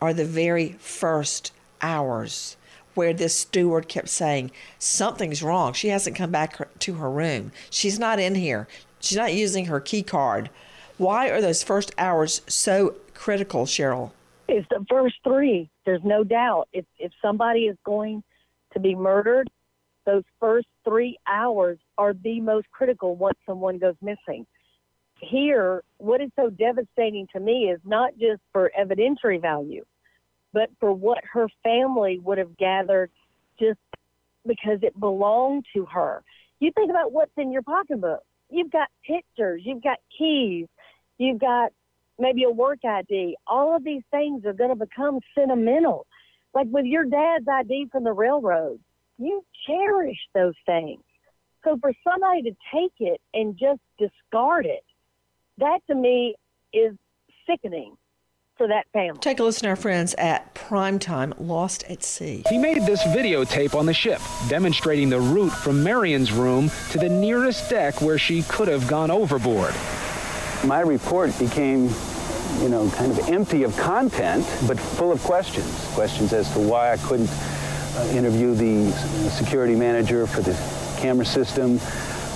are 0.00 0.14
the 0.14 0.24
very 0.24 0.72
first 0.72 1.52
hours 1.82 2.56
where 2.94 3.12
this 3.12 3.38
steward 3.38 3.88
kept 3.88 4.08
saying, 4.08 4.50
Something's 4.78 5.42
wrong. 5.42 5.72
She 5.72 5.88
hasn't 5.88 6.16
come 6.16 6.30
back 6.30 6.78
to 6.80 6.94
her 6.94 7.10
room. 7.10 7.52
She's 7.70 7.98
not 7.98 8.18
in 8.18 8.34
here. 8.34 8.66
She's 9.00 9.18
not 9.18 9.32
using 9.32 9.66
her 9.66 9.80
key 9.80 10.02
card. 10.02 10.50
Why 10.98 11.30
are 11.30 11.40
those 11.40 11.62
first 11.62 11.92
hours 11.96 12.42
so 12.46 12.94
critical, 13.14 13.64
Cheryl? 13.64 14.10
It's 14.48 14.68
the 14.68 14.84
first 14.90 15.16
three. 15.24 15.70
There's 15.86 16.04
no 16.04 16.24
doubt. 16.24 16.68
If 16.72 16.84
if 16.98 17.12
somebody 17.22 17.60
is 17.60 17.76
going 17.84 18.22
to 18.72 18.80
be 18.80 18.94
murdered, 18.94 19.48
those 20.04 20.24
first 20.38 20.66
three 20.84 21.18
hours 21.26 21.78
are 21.96 22.12
the 22.12 22.40
most 22.40 22.70
critical 22.70 23.16
once 23.16 23.38
someone 23.46 23.78
goes 23.78 23.94
missing. 24.02 24.46
Here, 25.20 25.82
what 25.98 26.20
is 26.20 26.30
so 26.36 26.50
devastating 26.50 27.28
to 27.32 27.40
me 27.40 27.70
is 27.70 27.80
not 27.84 28.12
just 28.18 28.42
for 28.52 28.70
evidentiary 28.78 29.40
value, 29.40 29.84
but 30.52 30.70
for 30.80 30.92
what 30.92 31.18
her 31.32 31.48
family 31.62 32.18
would 32.22 32.38
have 32.38 32.56
gathered 32.56 33.10
just 33.58 33.78
because 34.46 34.78
it 34.82 34.98
belonged 34.98 35.64
to 35.74 35.84
her. 35.86 36.22
You 36.58 36.70
think 36.72 36.90
about 36.90 37.12
what's 37.12 37.32
in 37.36 37.52
your 37.52 37.62
pocketbook. 37.62 38.22
You've 38.50 38.70
got 38.70 38.88
pictures, 39.06 39.62
you've 39.64 39.82
got 39.82 39.98
keys, 40.16 40.66
you've 41.18 41.38
got 41.38 41.72
maybe 42.18 42.44
a 42.44 42.50
work 42.50 42.84
ID. 42.84 43.36
All 43.46 43.76
of 43.76 43.84
these 43.84 44.02
things 44.10 44.44
are 44.44 44.52
going 44.52 44.70
to 44.70 44.76
become 44.76 45.20
sentimental. 45.38 46.06
Like 46.52 46.66
with 46.70 46.84
your 46.84 47.04
dad's 47.04 47.46
ID 47.48 47.88
from 47.92 48.04
the 48.04 48.12
railroad, 48.12 48.80
you 49.18 49.44
cherish 49.66 50.18
those 50.34 50.54
things. 50.66 51.00
So 51.64 51.78
for 51.80 51.92
somebody 52.02 52.42
to 52.42 52.56
take 52.72 52.92
it 52.98 53.20
and 53.34 53.56
just 53.56 53.80
discard 53.98 54.66
it, 54.66 54.84
that 55.58 55.80
to 55.88 55.94
me 55.94 56.34
is 56.72 56.94
sickening 57.48 57.96
for 58.60 58.68
that 58.68 58.86
family. 58.92 59.18
Take 59.20 59.40
a 59.40 59.42
listen 59.42 59.62
to 59.62 59.70
our 59.70 59.76
friends 59.76 60.14
at 60.18 60.54
Primetime 60.54 61.32
Lost 61.38 61.82
at 61.88 62.02
Sea. 62.02 62.44
He 62.50 62.58
made 62.58 62.76
this 62.84 63.02
videotape 63.04 63.74
on 63.74 63.86
the 63.86 63.94
ship, 63.94 64.20
demonstrating 64.50 65.08
the 65.08 65.18
route 65.18 65.48
from 65.48 65.82
Marion's 65.82 66.30
room 66.30 66.70
to 66.90 66.98
the 66.98 67.08
nearest 67.08 67.70
deck 67.70 68.02
where 68.02 68.18
she 68.18 68.42
could 68.42 68.68
have 68.68 68.86
gone 68.86 69.10
overboard. 69.10 69.72
My 70.62 70.80
report 70.80 71.36
became, 71.38 71.88
you 72.60 72.68
know, 72.68 72.90
kind 72.96 73.10
of 73.10 73.30
empty 73.30 73.62
of 73.62 73.74
content, 73.78 74.46
but 74.68 74.78
full 74.78 75.10
of 75.10 75.22
questions. 75.22 75.86
Questions 75.94 76.34
as 76.34 76.52
to 76.52 76.58
why 76.58 76.92
I 76.92 76.98
couldn't 76.98 77.30
uh, 77.30 78.12
interview 78.12 78.54
the 78.54 78.92
security 79.30 79.74
manager 79.74 80.26
for 80.26 80.42
the 80.42 80.52
camera 81.00 81.24
system. 81.24 81.80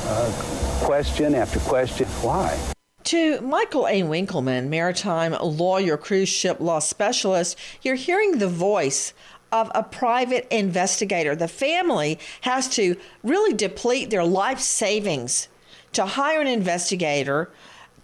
Uh, 0.06 0.80
question 0.86 1.34
after 1.34 1.60
question. 1.60 2.06
Why? 2.22 2.73
To 3.04 3.38
Michael 3.42 3.86
A. 3.86 4.02
Winkleman, 4.02 4.70
maritime 4.70 5.34
lawyer, 5.42 5.98
cruise 5.98 6.30
ship 6.30 6.58
law 6.58 6.78
specialist, 6.78 7.58
you're 7.82 7.96
hearing 7.96 8.38
the 8.38 8.48
voice 8.48 9.12
of 9.52 9.70
a 9.74 9.82
private 9.82 10.48
investigator. 10.50 11.36
The 11.36 11.46
family 11.46 12.18
has 12.40 12.66
to 12.70 12.96
really 13.22 13.52
deplete 13.52 14.08
their 14.08 14.24
life 14.24 14.58
savings 14.58 15.48
to 15.92 16.06
hire 16.06 16.40
an 16.40 16.46
investigator 16.46 17.50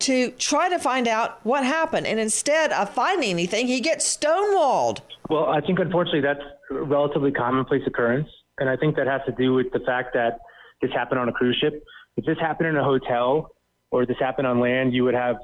to 0.01 0.33
try 0.33 0.69
to 0.69 0.79
find 0.79 1.09
out 1.09 1.45
what 1.45 1.65
happened. 1.65 2.07
And 2.07 2.21
instead 2.21 2.71
of 2.71 2.91
finding 2.91 3.31
anything, 3.31 3.69
he 3.69 3.81
gets 3.81 4.17
stonewalled. 4.17 5.01
Well, 5.31 5.47
I 5.47 5.63
think 5.63 5.79
unfortunately 5.79 6.21
that's 6.21 6.45
a 6.71 6.75
relatively 6.75 7.33
commonplace 7.33 7.83
occurrence. 7.87 8.29
And 8.59 8.69
I 8.69 8.77
think 8.77 8.97
that 8.97 9.07
has 9.07 9.23
to 9.25 9.33
do 9.33 9.55
with 9.55 9.73
the 9.73 9.81
fact 9.81 10.13
that 10.13 10.41
this 10.83 10.91
happened 10.93 11.21
on 11.21 11.29
a 11.31 11.33
cruise 11.33 11.57
ship. 11.59 11.83
If 12.19 12.27
this 12.27 12.37
happened 12.39 12.69
in 12.69 12.77
a 12.77 12.85
hotel 12.85 13.51
or 13.91 14.07
this 14.07 14.17
happened 14.21 14.47
on 14.47 14.61
land, 14.61 14.93
you 14.93 15.05
would 15.05 15.15
have, 15.15 15.37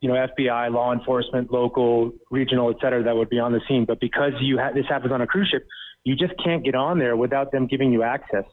you 0.00 0.08
know, 0.08 0.14
FBI, 0.14 0.72
law 0.72 0.92
enforcement, 0.92 1.52
local, 1.52 2.12
regional, 2.30 2.70
et 2.70 2.76
cetera, 2.80 3.02
that 3.02 3.16
would 3.16 3.30
be 3.30 3.38
on 3.38 3.52
the 3.52 3.60
scene. 3.66 3.84
But 3.86 4.00
because 4.00 4.32
you 4.40 4.58
ha- 4.58 4.72
this 4.74 4.86
happens 4.88 5.12
on 5.12 5.20
a 5.20 5.26
cruise 5.26 5.48
ship, 5.50 5.66
you 6.04 6.14
just 6.14 6.34
can't 6.42 6.64
get 6.64 6.74
on 6.74 6.98
there 6.98 7.16
without 7.16 7.52
them 7.52 7.66
giving 7.66 7.92
you 7.92 8.02
access. 8.02 8.44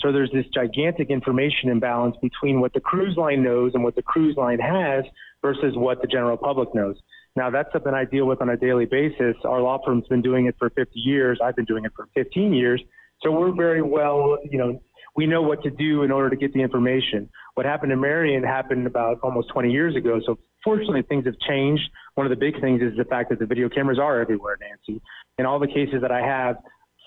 So 0.00 0.12
there's 0.12 0.30
this 0.32 0.46
gigantic 0.54 1.10
information 1.10 1.68
imbalance 1.68 2.16
between 2.22 2.60
what 2.60 2.72
the 2.72 2.80
cruise 2.80 3.16
line 3.16 3.42
knows 3.42 3.72
and 3.74 3.84
what 3.84 3.94
the 3.94 4.02
cruise 4.02 4.36
line 4.36 4.58
has 4.58 5.04
versus 5.42 5.74
what 5.76 6.00
the 6.00 6.08
general 6.08 6.36
public 6.36 6.74
knows. 6.74 6.96
Now 7.36 7.50
that's 7.50 7.72
something 7.72 7.92
I 7.94 8.04
deal 8.04 8.26
with 8.26 8.40
on 8.40 8.48
a 8.48 8.56
daily 8.56 8.86
basis. 8.86 9.36
Our 9.44 9.60
law 9.60 9.80
firm's 9.84 10.06
been 10.08 10.22
doing 10.22 10.46
it 10.46 10.56
for 10.58 10.70
50 10.70 10.98
years. 10.98 11.38
I've 11.42 11.56
been 11.56 11.64
doing 11.64 11.84
it 11.84 11.92
for 11.96 12.08
15 12.14 12.52
years. 12.52 12.82
So 13.22 13.30
we're 13.30 13.54
very 13.54 13.82
well, 13.82 14.38
you 14.50 14.58
know, 14.58 14.82
we 15.14 15.26
know 15.26 15.42
what 15.42 15.62
to 15.62 15.70
do 15.70 16.02
in 16.02 16.10
order 16.10 16.30
to 16.30 16.36
get 16.36 16.52
the 16.52 16.60
information. 16.60 17.28
What 17.54 17.66
happened 17.66 17.90
to 17.90 17.96
Marion 17.96 18.42
happened 18.42 18.86
about 18.86 19.18
almost 19.22 19.48
20 19.52 19.70
years 19.70 19.94
ago. 19.94 20.20
So 20.24 20.38
fortunately, 20.64 21.02
things 21.02 21.26
have 21.26 21.38
changed. 21.46 21.82
One 22.14 22.26
of 22.26 22.30
the 22.30 22.36
big 22.36 22.60
things 22.60 22.80
is 22.80 22.96
the 22.96 23.04
fact 23.04 23.30
that 23.30 23.38
the 23.38 23.46
video 23.46 23.68
cameras 23.68 23.98
are 23.98 24.20
everywhere, 24.20 24.56
Nancy. 24.60 25.02
In 25.38 25.46
all 25.46 25.58
the 25.58 25.66
cases 25.66 26.00
that 26.00 26.10
I 26.10 26.24
have, 26.24 26.56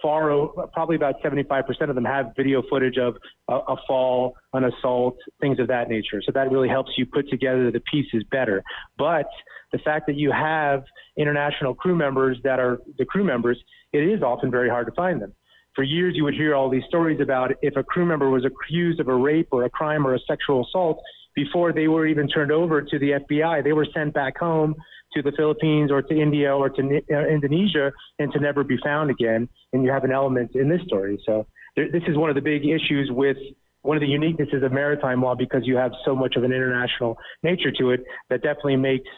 far 0.01 0.47
probably 0.73 0.95
about 0.95 1.15
75% 1.23 1.89
of 1.89 1.95
them 1.95 2.05
have 2.05 2.27
video 2.37 2.61
footage 2.69 2.97
of 2.97 3.15
a, 3.47 3.55
a, 3.55 3.75
fall, 3.87 4.35
an 4.53 4.65
assault, 4.65 5.17
things 5.41 5.59
of 5.59 5.67
that 5.67 5.89
nature. 5.89 6.21
So 6.23 6.31
that 6.33 6.51
really 6.51 6.69
helps 6.69 6.91
you 6.97 7.07
put 7.07 7.27
together 7.29 7.71
the 7.71 7.79
pieces 7.91 8.23
better. 8.29 8.63
But 8.97 9.27
the 9.71 9.79
fact 9.79 10.05
that 10.07 10.15
you 10.15 10.31
have 10.31 10.83
international 11.17 11.73
crew 11.73 11.95
members 11.95 12.37
that 12.43 12.59
are 12.59 12.79
the 12.99 13.05
crew 13.05 13.23
members, 13.23 13.57
it 13.93 13.99
is 13.99 14.21
often 14.21 14.51
very 14.51 14.69
hard 14.69 14.85
to 14.85 14.93
find 14.93 15.21
them. 15.21 15.33
For 15.75 15.83
years, 15.83 16.13
you 16.15 16.23
would 16.23 16.33
hear 16.33 16.55
all 16.55 16.69
these 16.69 16.85
stories 16.87 17.19
about 17.19 17.51
if 17.61 17.75
a 17.75 17.83
crew 17.83 18.05
member 18.05 18.29
was 18.29 18.45
accused 18.45 18.99
of 18.99 19.09
a 19.09 19.15
rape 19.15 19.49
or 19.51 19.65
a 19.65 19.69
crime 19.69 20.07
or 20.07 20.15
a 20.15 20.19
sexual 20.27 20.65
assault 20.65 21.01
before 21.35 21.73
they 21.73 21.87
were 21.89 22.07
even 22.07 22.27
turned 22.29 22.51
over 22.51 22.81
to 22.81 22.99
the 22.99 23.11
FBI, 23.11 23.63
they 23.63 23.73
were 23.73 23.85
sent 23.93 24.13
back 24.13 24.37
home 24.37 24.75
to 25.13 25.21
the 25.21 25.33
Philippines 25.35 25.91
or 25.91 26.01
to 26.01 26.19
India 26.19 26.55
or 26.55 26.69
to 26.69 27.01
uh, 27.11 27.27
Indonesia 27.27 27.91
and 28.19 28.31
to 28.31 28.39
never 28.39 28.63
be 28.63 28.77
found 28.83 29.09
again. 29.09 29.49
And 29.73 29.83
you 29.83 29.91
have 29.91 30.05
an 30.05 30.11
element 30.11 30.51
in 30.55 30.69
this 30.69 30.81
story. 30.85 31.21
So 31.25 31.45
there, 31.75 31.91
this 31.91 32.03
is 32.07 32.17
one 32.17 32.29
of 32.29 32.35
the 32.35 32.41
big 32.41 32.65
issues 32.65 33.09
with 33.11 33.37
one 33.81 33.97
of 33.97 34.01
the 34.01 34.07
uniquenesses 34.07 34.65
of 34.65 34.71
maritime 34.71 35.21
law 35.21 35.35
because 35.35 35.61
you 35.65 35.75
have 35.75 35.91
so 36.05 36.15
much 36.15 36.35
of 36.35 36.43
an 36.43 36.51
international 36.51 37.17
nature 37.43 37.71
to 37.79 37.91
it 37.91 38.03
that 38.29 38.41
definitely 38.41 38.77
makes 38.77 39.09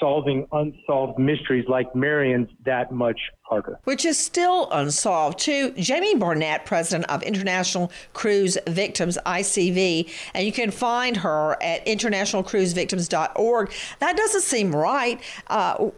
solving 0.00 0.46
unsolved 0.52 1.18
mysteries 1.18 1.66
like 1.68 1.94
Marion's 1.94 2.48
that 2.64 2.90
much 2.90 3.20
harder. 3.42 3.78
Which 3.84 4.04
is 4.04 4.18
still 4.18 4.68
unsolved, 4.72 5.38
too. 5.38 5.72
Jamie 5.72 6.14
Barnett, 6.14 6.64
president 6.64 7.08
of 7.10 7.22
International 7.22 7.92
Cruise 8.14 8.56
Victims, 8.66 9.18
ICV, 9.26 10.10
and 10.34 10.46
you 10.46 10.52
can 10.52 10.70
find 10.70 11.18
her 11.18 11.56
at 11.62 11.84
internationalcruisevictims.org. 11.86 13.72
That 14.00 14.16
doesn't 14.16 14.42
seem 14.42 14.74
right. 14.74 15.20
Uh, 15.46 15.90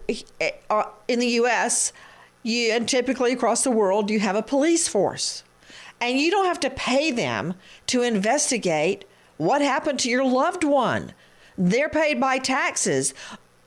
uh 0.69 0.85
in 1.09 1.21
the 1.21 1.29
U.S., 1.29 1.93
you 2.43 2.73
and 2.73 2.89
typically 2.89 3.33
across 3.33 3.63
the 3.63 3.71
world, 3.71 4.11
you 4.11 4.19
have 4.21 4.37
a 4.37 4.43
police 4.43 4.89
force, 4.89 5.45
and 6.01 6.19
you 6.19 6.31
don't 6.31 6.47
have 6.47 6.61
to 6.61 6.71
pay 6.71 7.13
them 7.13 7.55
to 7.87 8.03
investigate 8.03 9.05
what 9.37 9.63
happened 9.63 9.99
to 10.01 10.11
your 10.11 10.25
loved 10.25 10.65
one. 10.65 11.13
They're 11.59 11.89
paid 11.89 12.19
by 12.21 12.39
taxes 12.39 13.15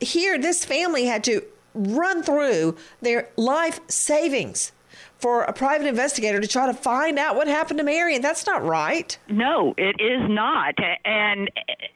here, 0.06 0.38
this 0.38 0.64
family 0.66 1.06
had 1.06 1.24
to 1.26 1.42
run 1.74 2.24
through 2.24 2.78
their 3.02 3.30
life 3.36 3.80
savings 3.88 4.72
for 5.18 5.44
a 5.44 5.54
private 5.54 5.88
investigator 5.88 6.40
to 6.40 6.48
try 6.48 6.68
to 6.68 6.74
find 6.74 7.18
out 7.18 7.36
what 7.36 7.48
happened 7.48 7.80
to 7.80 7.84
Marion. 7.84 8.22
That's 8.22 8.46
not 8.46 8.64
right. 8.64 9.18
No, 9.28 9.74
it 9.78 9.96
is 10.00 10.30
not. 10.30 10.76
And 11.04 11.50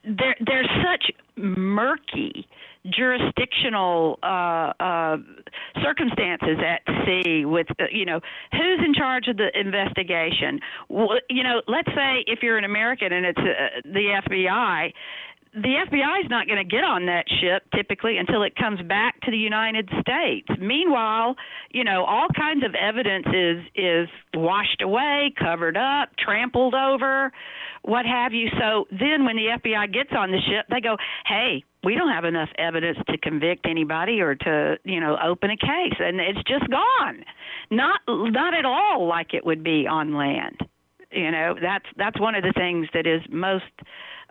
there, 0.03 0.35
there's 0.45 0.69
such 0.83 1.11
murky 1.35 2.47
jurisdictional 2.87 4.17
uh, 4.23 4.71
uh, 4.79 5.17
circumstances 5.83 6.57
at 6.65 6.81
sea 7.05 7.45
with 7.45 7.67
uh, 7.79 7.85
you 7.91 8.05
know 8.05 8.21
who's 8.53 8.79
in 8.85 8.93
charge 8.93 9.27
of 9.27 9.35
the 9.35 9.49
investigation 9.59 10.59
well, 10.87 11.09
you 11.29 11.43
know 11.43 11.61
let's 11.67 11.89
say 11.89 12.23
if 12.25 12.39
you're 12.41 12.57
an 12.57 12.63
american 12.63 13.11
and 13.11 13.25
it's 13.25 13.37
uh, 13.37 13.81
the 13.83 14.21
fbi 14.25 14.93
the 15.53 15.83
FBI 15.89 16.23
is 16.23 16.29
not 16.29 16.45
going 16.47 16.57
to 16.57 16.63
get 16.63 16.83
on 16.83 17.07
that 17.07 17.25
ship 17.41 17.63
typically 17.73 18.17
until 18.17 18.43
it 18.43 18.55
comes 18.55 18.81
back 18.83 19.19
to 19.21 19.31
the 19.31 19.37
United 19.37 19.89
States. 19.99 20.47
Meanwhile, 20.59 21.35
you 21.71 21.83
know, 21.83 22.05
all 22.05 22.27
kinds 22.35 22.63
of 22.63 22.75
evidence 22.75 23.25
is 23.33 23.63
is 23.75 24.09
washed 24.33 24.81
away, 24.81 25.33
covered 25.37 25.75
up, 25.75 26.09
trampled 26.17 26.75
over, 26.75 27.31
what 27.81 28.05
have 28.05 28.33
you. 28.33 28.49
So 28.59 28.87
then 28.91 29.25
when 29.25 29.37
the 29.37 29.57
FBI 29.57 29.91
gets 29.91 30.11
on 30.15 30.31
the 30.31 30.39
ship, 30.41 30.67
they 30.69 30.81
go, 30.81 30.97
"Hey, 31.25 31.63
we 31.83 31.95
don't 31.95 32.11
have 32.11 32.25
enough 32.25 32.49
evidence 32.59 32.99
to 33.07 33.17
convict 33.17 33.65
anybody 33.65 34.21
or 34.21 34.35
to, 34.35 34.77
you 34.83 34.99
know, 34.99 35.17
open 35.23 35.49
a 35.49 35.57
case." 35.57 35.95
And 35.99 36.19
it's 36.19 36.43
just 36.43 36.69
gone. 36.69 37.25
Not 37.71 38.01
not 38.07 38.53
at 38.53 38.65
all 38.65 39.07
like 39.07 39.33
it 39.33 39.43
would 39.45 39.63
be 39.63 39.87
on 39.87 40.13
land. 40.13 40.61
You 41.11 41.31
know, 41.31 41.55
that's 41.59 41.85
that's 41.97 42.19
one 42.19 42.35
of 42.35 42.43
the 42.43 42.53
things 42.53 42.87
that 42.93 43.07
is 43.07 43.23
most 43.29 43.65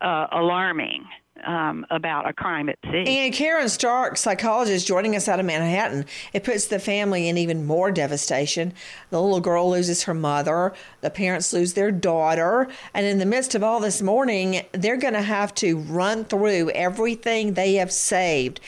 uh, 0.00 0.26
alarming 0.32 1.04
um, 1.44 1.86
about 1.90 2.28
a 2.28 2.32
crime 2.32 2.68
at 2.68 2.78
sea. 2.84 3.04
And 3.06 3.34
Caryn 3.34 3.68
Stark, 3.68 4.16
psychologist, 4.16 4.86
joining 4.86 5.14
us 5.14 5.28
out 5.28 5.40
of 5.40 5.46
Manhattan, 5.46 6.04
it 6.32 6.44
puts 6.44 6.66
the 6.66 6.78
family 6.78 7.28
in 7.28 7.38
even 7.38 7.66
more 7.66 7.90
devastation. 7.90 8.72
The 9.10 9.20
little 9.20 9.40
girl 9.40 9.70
loses 9.70 10.04
her 10.04 10.14
mother, 10.14 10.74
the 11.00 11.10
parents 11.10 11.52
lose 11.52 11.74
their 11.74 11.92
daughter, 11.92 12.68
and 12.94 13.06
in 13.06 13.18
the 13.18 13.26
midst 13.26 13.54
of 13.54 13.62
all 13.62 13.80
this 13.80 14.02
mourning, 14.02 14.62
they're 14.72 14.96
going 14.96 15.14
to 15.14 15.22
have 15.22 15.54
to 15.56 15.78
run 15.78 16.24
through 16.24 16.70
everything 16.70 17.54
they 17.54 17.74
have 17.74 17.92
saved 17.92 18.60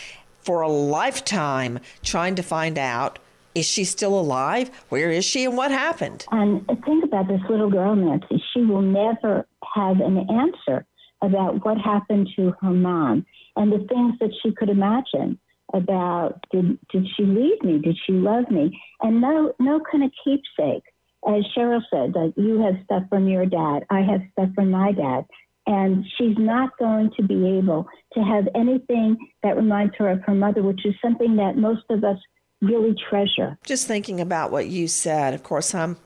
for 0.42 0.62
a 0.62 0.68
lifetime 0.68 1.80
trying 2.02 2.34
to 2.36 2.42
find 2.42 2.78
out 2.78 3.18
is 3.52 3.66
she 3.66 3.84
still 3.84 4.18
alive? 4.18 4.70
Where 4.90 5.10
is 5.10 5.24
she 5.24 5.44
and 5.44 5.56
what 5.56 5.72
happened? 5.72 6.24
And 6.30 6.64
think 6.84 7.02
about 7.02 7.26
this 7.26 7.40
little 7.50 7.68
girl, 7.68 7.96
Nancy. 7.96 8.40
She 8.54 8.62
will 8.62 8.80
never 8.80 9.44
have 9.74 10.00
an 10.00 10.18
answer 10.30 10.86
about 11.22 11.64
what 11.64 11.78
happened 11.78 12.28
to 12.36 12.54
her 12.60 12.70
mom 12.70 13.26
and 13.56 13.72
the 13.72 13.86
things 13.88 14.14
that 14.20 14.32
she 14.42 14.52
could 14.52 14.68
imagine 14.68 15.38
about 15.72 16.44
did 16.50 16.78
did 16.90 17.06
she 17.16 17.24
leave 17.24 17.62
me? 17.62 17.78
Did 17.78 17.96
she 18.06 18.12
love 18.12 18.50
me? 18.50 18.80
And 19.02 19.20
no 19.20 19.52
no 19.58 19.80
kind 19.90 20.04
of 20.04 20.10
keepsake. 20.24 20.84
As 21.26 21.44
Cheryl 21.56 21.82
said, 21.90 22.14
that 22.14 22.32
you 22.36 22.62
have 22.62 22.82
stuff 22.84 23.02
from 23.10 23.28
your 23.28 23.44
dad, 23.44 23.84
I 23.90 24.00
have 24.00 24.22
stuff 24.32 24.48
from 24.54 24.70
my 24.70 24.92
dad. 24.92 25.26
And 25.66 26.04
she's 26.16 26.36
not 26.38 26.76
going 26.78 27.10
to 27.16 27.22
be 27.22 27.58
able 27.58 27.86
to 28.14 28.20
have 28.20 28.48
anything 28.54 29.18
that 29.42 29.56
reminds 29.56 29.94
her 29.96 30.08
of 30.08 30.22
her 30.22 30.34
mother, 30.34 30.62
which 30.62 30.84
is 30.86 30.94
something 31.02 31.36
that 31.36 31.56
most 31.56 31.84
of 31.90 32.02
us 32.02 32.16
really 32.62 32.94
treasure. 33.08 33.58
Just 33.64 33.86
thinking 33.86 34.20
about 34.20 34.50
what 34.50 34.68
you 34.68 34.88
said, 34.88 35.34
of 35.34 35.42
course, 35.42 35.74
I'm 35.74 35.98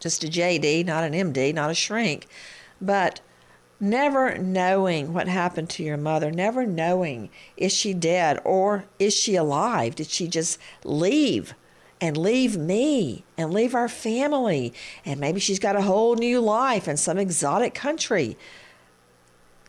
just 0.00 0.24
a 0.24 0.26
JD, 0.26 0.84
not 0.84 1.04
an 1.04 1.12
MD, 1.12 1.54
not 1.54 1.70
a 1.70 1.74
shrink, 1.74 2.26
but 2.80 3.20
never 3.80 4.38
knowing 4.38 5.12
what 5.12 5.28
happened 5.28 5.70
to 5.70 5.82
your 5.82 5.96
mother, 5.96 6.30
never 6.30 6.66
knowing 6.66 7.30
is 7.56 7.72
she 7.72 7.94
dead 7.94 8.40
or 8.44 8.84
is 8.98 9.14
she 9.14 9.36
alive? 9.36 9.94
Did 9.94 10.08
she 10.08 10.28
just 10.28 10.58
leave 10.84 11.54
and 12.00 12.16
leave 12.16 12.56
me 12.56 13.24
and 13.36 13.52
leave 13.52 13.74
our 13.74 13.88
family? 13.88 14.72
And 15.04 15.20
maybe 15.20 15.40
she's 15.40 15.58
got 15.58 15.76
a 15.76 15.82
whole 15.82 16.16
new 16.16 16.40
life 16.40 16.88
in 16.88 16.96
some 16.96 17.18
exotic 17.18 17.74
country. 17.74 18.36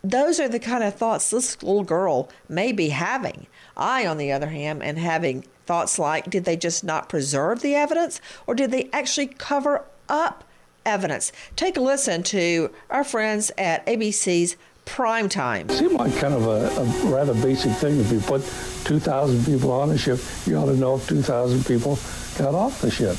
Those 0.02 0.38
are 0.38 0.48
the 0.48 0.60
kind 0.60 0.84
of 0.84 0.94
thoughts 0.94 1.30
this 1.30 1.62
little 1.62 1.84
girl 1.84 2.28
may 2.48 2.72
be 2.72 2.90
having. 2.90 3.46
I, 3.76 4.06
on 4.06 4.18
the 4.18 4.32
other 4.32 4.48
hand, 4.48 4.82
am 4.82 4.96
having 4.96 5.44
thoughts 5.66 5.98
like 5.98 6.30
did 6.30 6.44
they 6.44 6.56
just 6.56 6.84
not 6.84 7.08
preserve 7.08 7.60
the 7.60 7.74
evidence 7.74 8.20
or 8.46 8.54
did 8.54 8.70
they 8.70 8.88
actually 8.92 9.26
cover 9.26 9.84
up 10.08 10.44
evidence. 10.86 11.32
Take 11.56 11.76
a 11.76 11.80
listen 11.80 12.22
to 12.24 12.70
our 12.88 13.04
friends 13.04 13.50
at 13.58 13.84
ABC's 13.86 14.56
Prime 14.86 15.28
Time. 15.28 15.68
It 15.68 15.72
seemed 15.72 15.94
like 15.94 16.16
kind 16.16 16.32
of 16.32 16.46
a, 16.46 16.80
a 16.80 17.10
rather 17.10 17.34
basic 17.34 17.72
thing. 17.72 18.00
If 18.00 18.12
you 18.12 18.20
put 18.20 18.42
2,000 18.84 19.44
people 19.44 19.72
on 19.72 19.90
a 19.90 19.98
ship, 19.98 20.20
you 20.46 20.56
ought 20.56 20.66
to 20.66 20.76
know 20.76 20.94
if 20.94 21.08
2,000 21.08 21.66
people 21.66 21.98
got 22.38 22.54
off 22.54 22.80
the 22.80 22.90
ship. 22.90 23.16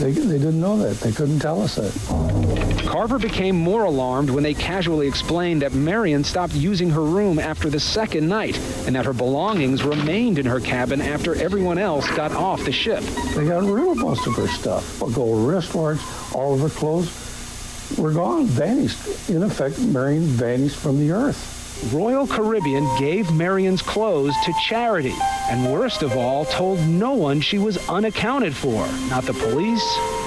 They, 0.00 0.12
they 0.12 0.38
didn't 0.38 0.60
know 0.62 0.78
that. 0.78 0.98
They 1.00 1.12
couldn't 1.12 1.40
tell 1.40 1.60
us 1.60 1.74
that. 1.74 2.86
Carver 2.86 3.18
became 3.18 3.54
more 3.54 3.84
alarmed 3.84 4.30
when 4.30 4.42
they 4.42 4.54
casually 4.54 5.06
explained 5.06 5.60
that 5.60 5.74
Marion 5.74 6.24
stopped 6.24 6.54
using 6.54 6.88
her 6.88 7.02
room 7.02 7.38
after 7.38 7.68
the 7.68 7.78
second 7.78 8.26
night 8.26 8.58
and 8.86 8.96
that 8.96 9.04
her 9.04 9.12
belongings 9.12 9.84
remained 9.84 10.38
in 10.38 10.46
her 10.46 10.58
cabin 10.58 11.02
after 11.02 11.34
everyone 11.34 11.76
else 11.76 12.08
got 12.16 12.32
off 12.32 12.64
the 12.64 12.72
ship. 12.72 13.02
They 13.34 13.44
got 13.44 13.62
rid 13.62 13.88
of 13.88 13.98
most 13.98 14.26
of 14.26 14.36
her 14.36 14.48
stuff. 14.48 15.00
Gold 15.12 15.46
wristwatch, 15.46 15.98
all 16.34 16.54
of 16.54 16.60
her 16.60 16.70
clothes 16.70 17.98
were 17.98 18.12
gone, 18.12 18.46
vanished. 18.46 19.28
In 19.28 19.42
effect, 19.42 19.78
Marion 19.80 20.22
vanished 20.22 20.76
from 20.76 20.98
the 20.98 21.10
earth. 21.10 21.59
Royal 21.92 22.26
Caribbean 22.26 22.86
gave 22.98 23.32
Marion's 23.32 23.82
clothes 23.82 24.34
to 24.44 24.52
charity, 24.62 25.14
and 25.48 25.72
worst 25.72 26.02
of 26.02 26.16
all, 26.16 26.44
told 26.44 26.80
no 26.86 27.12
one 27.14 27.40
she 27.40 27.58
was 27.58 27.76
unaccounted 27.88 28.54
for. 28.54 28.86
Not 29.08 29.24
the 29.24 29.32
police, 29.32 29.84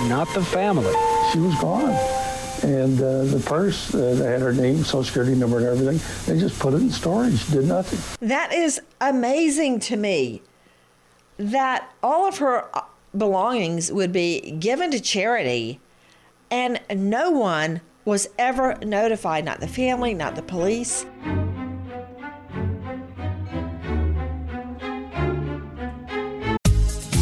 not 0.07 0.27
the 0.33 0.43
family. 0.43 0.93
She 1.31 1.39
was 1.39 1.55
gone. 1.59 1.95
And 2.63 2.99
uh, 2.99 3.25
the 3.25 3.43
purse, 3.45 3.93
uh, 3.93 4.15
they 4.15 4.25
had 4.25 4.41
her 4.41 4.53
name, 4.53 4.83
social 4.83 5.03
security 5.03 5.35
number, 5.35 5.57
and 5.57 5.67
everything. 5.67 5.99
They 6.25 6.39
just 6.39 6.59
put 6.59 6.73
it 6.73 6.77
in 6.77 6.89
storage, 6.89 7.47
did 7.49 7.65
nothing. 7.65 7.99
That 8.27 8.53
is 8.53 8.81
amazing 9.01 9.79
to 9.81 9.97
me 9.97 10.41
that 11.37 11.93
all 12.01 12.27
of 12.27 12.37
her 12.37 12.65
uh, 12.73 12.83
belongings 13.15 13.91
would 13.91 14.11
be 14.11 14.51
given 14.51 14.91
to 14.91 14.99
charity 14.99 15.79
and 16.49 16.79
no 16.95 17.31
one 17.31 17.81
was 18.05 18.29
ever 18.37 18.75
notified, 18.83 19.45
not 19.45 19.59
the 19.59 19.67
family, 19.67 20.13
not 20.13 20.35
the 20.35 20.41
police. 20.41 21.05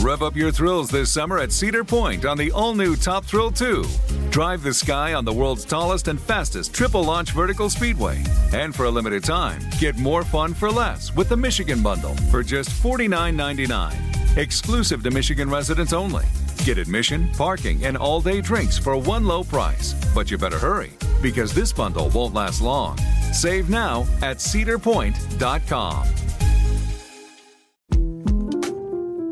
Rev 0.02 0.24
up 0.24 0.36
your 0.36 0.52
thrills 0.52 0.90
this 0.90 1.12
summer 1.12 1.38
at 1.38 1.52
Cedar 1.52 1.84
Point 1.84 2.26
on 2.26 2.36
the 2.36 2.52
all 2.52 2.74
new 2.74 2.96
Top 2.96 3.24
Thrill 3.24 3.52
2. 3.52 3.86
Drive 4.32 4.64
the 4.64 4.74
sky 4.74 5.14
on 5.14 5.26
the 5.26 5.32
world's 5.32 5.64
tallest 5.64 6.08
and 6.08 6.20
fastest 6.20 6.74
triple 6.74 7.04
launch 7.04 7.32
vertical 7.32 7.70
speedway. 7.70 8.24
And 8.52 8.76
for 8.76 8.86
a 8.86 8.90
limited 8.90 9.24
time, 9.24 9.62
get 9.80 9.98
more 10.00 10.24
fun 10.24 10.54
for 10.54 10.72
less 10.72 11.16
with 11.16 11.30
the 11.30 11.38
Michigan 11.38 11.84
Bundle 11.84 12.16
for 12.32 12.42
just 12.42 12.72
$49.99. 12.72 14.38
Exclusive 14.38 15.04
to 15.04 15.12
Michigan 15.12 15.50
residents 15.50 15.94
only. 15.94 16.26
Get 16.64 16.78
admission, 16.78 17.28
parking, 17.30 17.86
and 17.86 17.98
all 17.98 18.22
day 18.22 18.40
drinks 18.40 18.78
for 18.78 18.96
one 18.96 19.26
low 19.26 19.44
price. 19.44 19.96
But 20.14 20.30
you 20.30 20.38
better 20.38 20.60
hurry 20.60 20.92
because 21.22 21.54
this 21.54 21.74
bundle 21.74 22.10
won't 22.10 22.36
last 22.36 22.62
long. 22.62 22.98
Save 23.34 23.70
now 23.70 24.02
at 24.22 24.38
cedarpoint.com. 24.38 26.08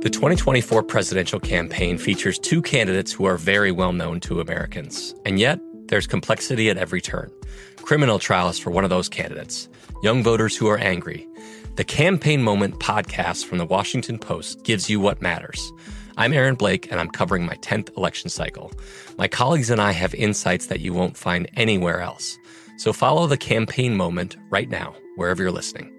The 0.02 0.10
2024 0.10 0.82
presidential 0.84 1.40
campaign 1.40 1.98
features 1.98 2.40
two 2.40 2.62
candidates 2.62 3.12
who 3.12 3.26
are 3.26 3.38
very 3.38 3.72
well 3.72 3.92
known 3.92 4.20
to 4.22 4.40
Americans. 4.40 5.14
And 5.26 5.38
yet, 5.38 5.60
there's 5.88 6.08
complexity 6.08 6.70
at 6.70 6.78
every 6.78 7.02
turn. 7.02 7.30
Criminal 7.78 8.18
trials 8.18 8.58
for 8.58 8.72
one 8.72 8.84
of 8.84 8.90
those 8.90 9.10
candidates, 9.10 9.68
young 10.02 10.24
voters 10.24 10.56
who 10.56 10.68
are 10.68 10.78
angry. 10.78 11.28
The 11.76 11.84
Campaign 11.84 12.42
Moment 12.42 12.80
podcast 12.80 13.46
from 13.46 13.58
the 13.58 13.66
Washington 13.66 14.18
Post 14.18 14.64
gives 14.64 14.90
you 14.90 15.00
what 15.00 15.22
matters. 15.22 15.72
I'm 16.20 16.34
Aaron 16.34 16.56
Blake, 16.56 16.92
and 16.92 17.00
I'm 17.00 17.08
covering 17.08 17.46
my 17.46 17.56
10th 17.62 17.96
election 17.96 18.30
cycle. 18.30 18.74
My 19.18 19.30
colleagues 19.30 19.70
and 19.70 19.80
I 19.80 19.94
have 19.94 20.14
insights 20.14 20.66
that 20.66 20.82
you 20.82 20.94
won't 20.94 21.16
find 21.16 21.50
anywhere 21.54 22.02
else. 22.02 22.38
So 22.76 22.92
follow 22.92 23.26
the 23.26 23.38
campaign 23.38 23.96
moment 23.96 24.36
right 24.50 24.68
now, 24.68 24.94
wherever 25.16 25.42
you're 25.42 25.50
listening. 25.50 25.94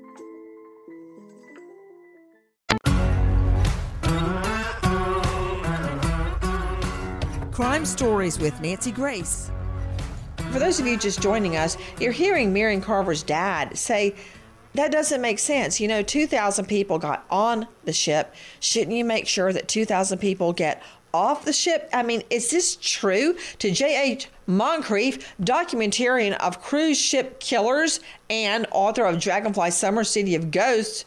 Crime 7.50 7.86
Stories 7.86 8.38
with 8.38 8.60
Nancy 8.60 8.92
Grace. 8.92 9.50
For 10.52 10.58
those 10.58 10.78
of 10.78 10.86
you 10.86 10.98
just 10.98 11.22
joining 11.22 11.56
us, 11.56 11.78
you're 11.98 12.12
hearing 12.12 12.52
Marion 12.52 12.82
Carver's 12.82 13.22
dad 13.22 13.78
say, 13.78 14.14
that 14.74 14.92
doesn't 14.92 15.20
make 15.20 15.38
sense. 15.38 15.80
You 15.80 15.88
know, 15.88 16.02
2,000 16.02 16.66
people 16.66 16.98
got 16.98 17.24
on 17.30 17.66
the 17.84 17.92
ship. 17.92 18.34
Shouldn't 18.60 18.96
you 18.96 19.04
make 19.04 19.26
sure 19.26 19.52
that 19.52 19.68
2,000 19.68 20.18
people 20.18 20.52
get 20.52 20.82
off 21.12 21.44
the 21.44 21.52
ship? 21.52 21.88
I 21.92 22.02
mean, 22.02 22.22
is 22.30 22.50
this 22.50 22.76
true? 22.76 23.36
To 23.58 23.70
J.H. 23.70 24.28
Moncrieff, 24.48 25.24
documentarian 25.42 26.36
of 26.38 26.62
cruise 26.62 26.98
ship 26.98 27.40
killers 27.40 28.00
and 28.28 28.66
author 28.70 29.04
of 29.04 29.20
Dragonfly 29.20 29.72
Summer 29.72 30.04
City 30.04 30.34
of 30.34 30.50
Ghosts, 30.50 31.04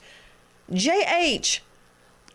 J.H., 0.71 1.61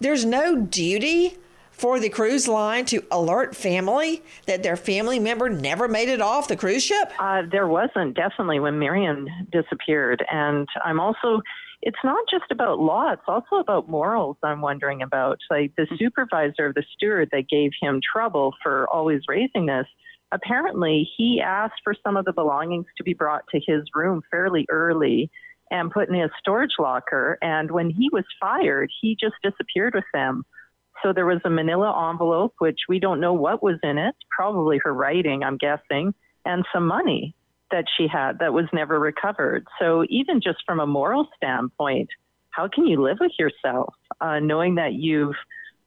there's 0.01 0.25
no 0.25 0.57
duty 0.57 1.37
for 1.79 2.01
the 2.01 2.09
cruise 2.09 2.49
line 2.49 2.85
to 2.85 3.03
alert 3.11 3.57
family 3.57 4.23
that 4.47 4.63
their 4.63 4.77
family 4.77 5.19
member 5.19 5.49
never 5.49 5.89
made 5.89 6.09
it 6.09 6.21
off 6.21 6.49
the 6.49 6.57
cruise 6.57 6.85
ship? 6.85 7.13
Uh, 7.19 7.43
there 7.51 7.69
wasn't, 7.69 8.15
definitely, 8.15 8.61
when 8.61 8.79
Marion 8.79 9.29
disappeared. 9.51 10.25
And 10.31 10.67
I'm 10.85 10.99
also, 10.99 11.41
it's 11.83 11.99
not 12.03 12.25
just 12.29 12.51
about 12.51 12.81
law, 12.81 13.13
it's 13.13 13.23
also 13.29 13.57
about 13.57 13.89
morals, 13.89 14.37
I'm 14.43 14.61
wondering 14.61 15.03
about. 15.03 15.39
Like 15.51 15.73
the 15.77 15.87
supervisor 15.97 16.67
of 16.67 16.75
the 16.75 16.85
steward 16.95 17.29
that 17.31 17.49
gave 17.49 17.71
him 17.81 18.01
trouble 18.13 18.55
for 18.63 18.89
always 18.93 19.23
raising 19.29 19.67
this, 19.67 19.87
apparently 20.33 21.09
he 21.17 21.41
asked 21.41 21.81
for 21.85 21.95
some 22.05 22.17
of 22.17 22.25
the 22.25 22.33
belongings 22.33 22.87
to 22.97 23.05
be 23.05 23.15
brought 23.15 23.45
to 23.53 23.61
his 23.65 23.85
room 23.95 24.21
fairly 24.31 24.67
early 24.69 25.31
and 25.71 25.91
put 25.91 26.09
in 26.09 26.15
his 26.15 26.31
storage 26.41 26.75
locker. 26.79 27.39
And 27.41 27.71
when 27.71 27.91
he 27.91 28.09
was 28.13 28.25
fired, 28.41 28.91
he 29.01 29.17
just 29.19 29.37
disappeared 29.45 29.95
with 29.95 30.05
them. 30.13 30.45
So 31.03 31.13
there 31.13 31.27
was 31.27 31.41
a 31.45 31.51
manila 31.51 32.11
envelope, 32.11 32.55
which 32.59 32.81
we 32.89 32.99
don't 32.99 33.21
know 33.21 33.33
what 33.33 33.63
was 33.63 33.79
in 33.83 33.99
it, 33.99 34.15
probably 34.31 34.79
her 34.79 34.93
writing, 34.93 35.43
I'm 35.43 35.57
guessing, 35.57 36.15
and 36.45 36.65
some 36.73 36.87
money 36.87 37.35
that 37.71 37.85
she 37.97 38.09
had 38.09 38.39
that 38.39 38.53
was 38.53 38.67
never 38.73 38.99
recovered. 38.99 39.67
So 39.79 40.05
even 40.09 40.41
just 40.41 40.59
from 40.67 40.81
a 40.81 40.87
moral 40.87 41.29
standpoint, 41.37 42.09
how 42.51 42.69
can 42.69 42.87
you 42.87 43.03
live 43.03 43.19
with 43.21 43.33
yourself 43.39 43.95
uh, 44.21 44.41
knowing 44.41 44.77
that 44.77 44.95
you've 44.95 45.37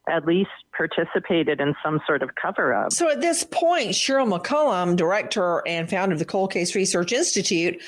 at 0.10 0.26
least 0.26 0.50
participated 0.76 1.60
in 1.60 1.76
some 1.84 2.00
sort 2.06 2.21
of 2.24 2.30
cover 2.36 2.74
up? 2.74 2.93
So 2.93 3.10
at 3.10 3.21
this 3.21 3.43
point, 3.43 3.91
Cheryl 3.91 4.39
McCollum, 4.39 4.95
director 4.95 5.67
and 5.67 5.89
founder 5.89 6.13
of 6.13 6.19
the 6.19 6.26
Cold 6.26 6.52
Case 6.52 6.76
Research 6.76 7.12
Institute, 7.12 7.82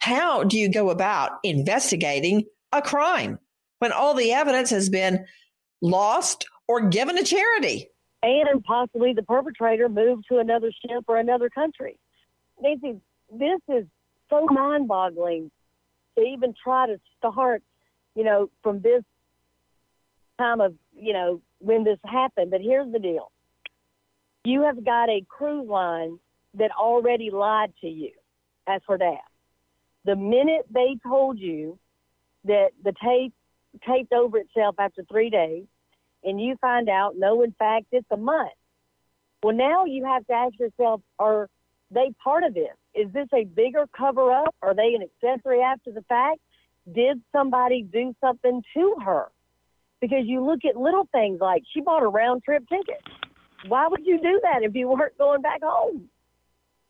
how 0.00 0.44
do 0.44 0.58
you 0.58 0.70
go 0.70 0.90
about 0.90 1.38
investigating 1.42 2.44
a 2.72 2.82
crime 2.82 3.38
when 3.78 3.92
all 3.92 4.14
the 4.14 4.32
evidence 4.32 4.70
has 4.70 4.88
been 4.88 5.24
lost 5.80 6.46
or 6.68 6.82
given 6.82 7.16
to 7.16 7.24
charity. 7.24 7.88
And 8.22 8.62
possibly 8.62 9.14
the 9.14 9.22
perpetrator 9.22 9.88
moved 9.88 10.26
to 10.30 10.38
another 10.38 10.70
ship 10.70 11.04
or 11.08 11.16
another 11.16 11.48
country. 11.48 11.98
Nancy, 12.60 13.00
this 13.32 13.60
is 13.68 13.86
so 14.28 14.46
mind 14.46 14.86
boggling 14.86 15.50
to 16.16 16.24
even 16.24 16.54
try 16.62 16.86
to 16.86 17.00
start, 17.16 17.62
you 18.14 18.24
know, 18.24 18.50
from 18.62 18.80
this 18.80 19.02
time 20.38 20.60
of, 20.60 20.74
you 20.96 21.12
know, 21.12 21.40
when 21.60 21.84
this 21.84 21.98
happened. 22.04 22.50
But 22.50 22.60
here's 22.60 22.92
the 22.92 22.98
deal 22.98 23.30
you 24.44 24.62
have 24.62 24.84
got 24.84 25.08
a 25.08 25.24
cruise 25.28 25.68
line 25.68 26.18
that 26.54 26.70
already 26.72 27.30
lied 27.30 27.72
to 27.80 27.88
you 27.88 28.12
as 28.66 28.80
for 28.86 28.98
that. 28.98 29.22
The 30.04 30.16
minute 30.16 30.66
they 30.70 30.96
told 31.06 31.38
you 31.38 31.78
that 32.44 32.68
the 32.82 32.94
tape 33.02 33.34
taped 33.86 34.12
over 34.12 34.38
itself 34.38 34.76
after 34.78 35.04
three 35.10 35.30
days, 35.30 35.64
and 36.24 36.40
you 36.40 36.56
find 36.60 36.88
out, 36.88 37.14
no, 37.16 37.42
in 37.42 37.52
fact, 37.58 37.86
it's 37.92 38.06
a 38.10 38.16
month. 38.16 38.50
Well, 39.42 39.54
now 39.54 39.84
you 39.84 40.04
have 40.04 40.26
to 40.26 40.32
ask 40.32 40.58
yourself, 40.58 41.00
are 41.18 41.48
they 41.90 42.12
part 42.22 42.44
of 42.44 42.54
this? 42.54 42.74
Is 42.94 43.12
this 43.12 43.28
a 43.32 43.44
bigger 43.44 43.86
cover 43.96 44.32
up? 44.32 44.54
Are 44.62 44.74
they 44.74 44.94
an 44.94 45.02
accessory 45.02 45.60
after 45.60 45.92
the 45.92 46.02
fact? 46.02 46.40
Did 46.92 47.22
somebody 47.32 47.82
do 47.82 48.14
something 48.20 48.62
to 48.74 48.96
her? 49.04 49.26
Because 50.00 50.24
you 50.24 50.44
look 50.44 50.60
at 50.68 50.76
little 50.76 51.08
things 51.12 51.40
like 51.40 51.62
she 51.72 51.80
bought 51.80 52.02
a 52.02 52.08
round 52.08 52.42
trip 52.42 52.68
ticket. 52.68 53.02
Why 53.66 53.86
would 53.88 54.06
you 54.06 54.20
do 54.20 54.40
that 54.42 54.62
if 54.62 54.74
you 54.74 54.88
weren't 54.88 55.18
going 55.18 55.42
back 55.42 55.60
home? 55.62 56.08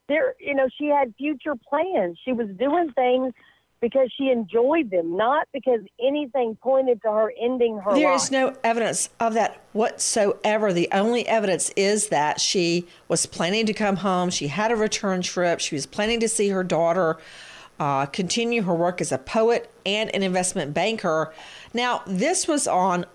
There, 0.08 0.34
you 0.38 0.54
know, 0.54 0.68
she 0.78 0.86
had 0.86 1.14
future 1.16 1.54
plans. 1.68 2.18
She 2.24 2.32
was 2.32 2.48
doing 2.58 2.92
things 2.92 3.34
because 3.80 4.12
she 4.16 4.30
enjoyed 4.30 4.90
them, 4.90 5.16
not 5.16 5.46
because 5.52 5.80
anything 6.00 6.56
pointed 6.62 7.00
to 7.02 7.08
her 7.10 7.32
ending 7.40 7.78
her 7.78 7.94
There 7.94 8.10
life. 8.10 8.22
is 8.22 8.30
no 8.30 8.54
evidence 8.64 9.08
of 9.20 9.34
that 9.34 9.60
whatsoever. 9.72 10.72
The 10.72 10.88
only 10.92 11.26
evidence 11.28 11.70
is 11.76 12.08
that 12.08 12.40
she 12.40 12.86
was 13.06 13.26
planning 13.26 13.66
to 13.66 13.72
come 13.72 13.96
home. 13.96 14.30
She 14.30 14.48
had 14.48 14.72
a 14.72 14.76
return 14.76 15.22
trip. 15.22 15.60
She 15.60 15.74
was 15.74 15.86
planning 15.86 16.20
to 16.20 16.28
see 16.28 16.48
her 16.48 16.64
daughter, 16.64 17.18
uh, 17.78 18.06
continue 18.06 18.62
her 18.62 18.74
work 18.74 19.00
as 19.00 19.12
a 19.12 19.18
poet 19.18 19.70
and 19.86 20.12
an 20.14 20.22
investment 20.22 20.74
banker. 20.74 21.32
Now, 21.72 22.02
this 22.06 22.48
was 22.48 22.66
on 22.66 23.06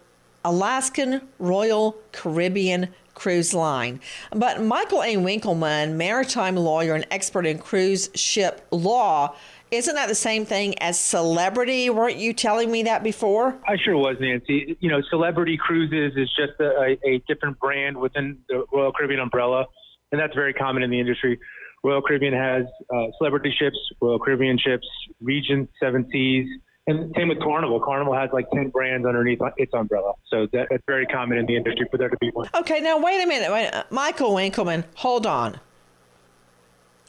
Alaskan 0.45 1.21
Royal 1.39 1.95
Caribbean 2.11 2.89
Cruise 3.15 3.53
Line. 3.53 3.99
But 4.31 4.61
Michael 4.61 5.03
A. 5.03 5.17
Winkleman, 5.17 5.97
maritime 5.97 6.55
lawyer 6.55 6.95
and 6.95 7.05
expert 7.11 7.45
in 7.45 7.59
cruise 7.59 8.09
ship 8.15 8.65
law, 8.71 9.35
isn't 9.73 9.95
that 9.95 10.07
the 10.07 10.15
same 10.15 10.45
thing 10.45 10.77
as 10.79 10.99
celebrity? 10.99 11.89
Weren't 11.89 12.17
you 12.17 12.33
telling 12.33 12.71
me 12.71 12.83
that 12.83 13.03
before? 13.03 13.59
I 13.67 13.77
sure 13.83 13.97
was, 13.97 14.17
Nancy. 14.19 14.77
You 14.79 14.89
know, 14.89 15.01
Celebrity 15.09 15.57
Cruises 15.57 16.13
is 16.15 16.29
just 16.37 16.59
a, 16.59 16.97
a 17.05 17.21
different 17.27 17.59
brand 17.59 17.97
within 17.97 18.37
the 18.47 18.65
Royal 18.71 18.91
Caribbean 18.91 19.19
umbrella, 19.19 19.65
and 20.11 20.21
that's 20.21 20.35
very 20.35 20.53
common 20.53 20.83
in 20.83 20.89
the 20.89 20.99
industry. 20.99 21.39
Royal 21.83 22.01
Caribbean 22.01 22.33
has 22.33 22.65
uh, 22.93 23.07
celebrity 23.17 23.53
ships, 23.57 23.77
Royal 23.99 24.19
Caribbean 24.19 24.57
ships, 24.57 24.87
Regent, 25.21 25.69
Seven 25.81 26.07
Seas, 26.11 26.47
and 26.87 27.13
same 27.17 27.29
with 27.29 27.39
Carnival. 27.39 27.79
Carnival 27.79 28.13
has 28.13 28.29
like 28.33 28.45
10 28.53 28.69
brands 28.69 29.05
underneath 29.05 29.39
its 29.57 29.73
umbrella. 29.73 30.13
So 30.27 30.47
that, 30.53 30.67
that's 30.69 30.83
very 30.85 31.05
common 31.05 31.37
in 31.37 31.45
the 31.45 31.55
industry 31.55 31.87
for 31.89 31.97
there 31.97 32.09
to 32.09 32.17
be 32.19 32.29
one. 32.31 32.49
Okay, 32.53 32.79
now 32.79 32.97
wait 32.99 33.23
a 33.23 33.27
minute. 33.27 33.51
Wait, 33.51 33.69
uh, 33.69 33.83
Michael 33.89 34.33
Winkleman, 34.33 34.83
hold 34.95 35.25
on. 35.25 35.59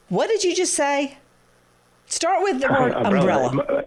What 0.08 0.28
did 0.28 0.44
you 0.44 0.54
just 0.54 0.74
say? 0.74 1.18
Start 2.06 2.42
with 2.42 2.60
the 2.60 2.68
word 2.68 2.92
umbrella. 2.92 3.48
umbrella. 3.48 3.84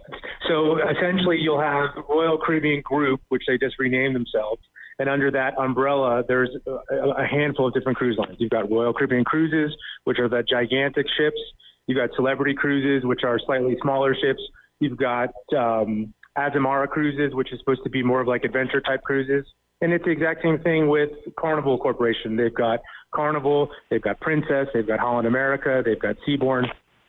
So 0.47 0.77
essentially, 0.89 1.37
you'll 1.39 1.61
have 1.61 1.89
Royal 2.09 2.37
Caribbean 2.37 2.81
Group, 2.81 3.21
which 3.29 3.43
they 3.47 3.57
just 3.57 3.77
renamed 3.79 4.15
themselves. 4.15 4.61
And 4.99 5.09
under 5.09 5.29
that 5.31 5.57
umbrella, 5.57 6.23
there's 6.27 6.49
a, 6.65 6.95
a 6.95 7.27
handful 7.27 7.67
of 7.67 7.73
different 7.73 7.97
cruise 7.97 8.17
lines. 8.17 8.37
You've 8.39 8.49
got 8.49 8.69
Royal 8.71 8.93
Caribbean 8.93 9.23
Cruises, 9.23 9.75
which 10.05 10.17
are 10.19 10.27
the 10.27 10.43
gigantic 10.43 11.05
ships. 11.17 11.37
You've 11.85 11.97
got 11.97 12.09
Celebrity 12.15 12.55
Cruises, 12.55 13.05
which 13.05 13.21
are 13.23 13.39
slightly 13.45 13.77
smaller 13.81 14.15
ships. 14.15 14.41
You've 14.79 14.97
got 14.97 15.29
um, 15.55 16.13
Azamara 16.37 16.87
Cruises, 16.87 17.35
which 17.35 17.51
is 17.53 17.59
supposed 17.59 17.83
to 17.83 17.89
be 17.89 18.03
more 18.03 18.21
of 18.21 18.27
like 18.27 18.43
adventure 18.43 18.81
type 18.81 19.01
cruises. 19.03 19.45
And 19.81 19.93
it's 19.93 20.03
the 20.05 20.11
exact 20.11 20.41
same 20.41 20.59
thing 20.59 20.89
with 20.89 21.09
Carnival 21.39 21.77
Corporation. 21.77 22.35
They've 22.35 22.53
got 22.53 22.79
Carnival, 23.13 23.69
they've 23.89 24.01
got 24.01 24.19
Princess, 24.19 24.67
they've 24.73 24.87
got 24.87 24.99
Holland 24.99 25.27
America, 25.27 25.81
they've 25.85 25.99
got 25.99 26.15
Seabourn. 26.27 26.65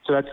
So 0.09 0.15
that's 0.15 0.29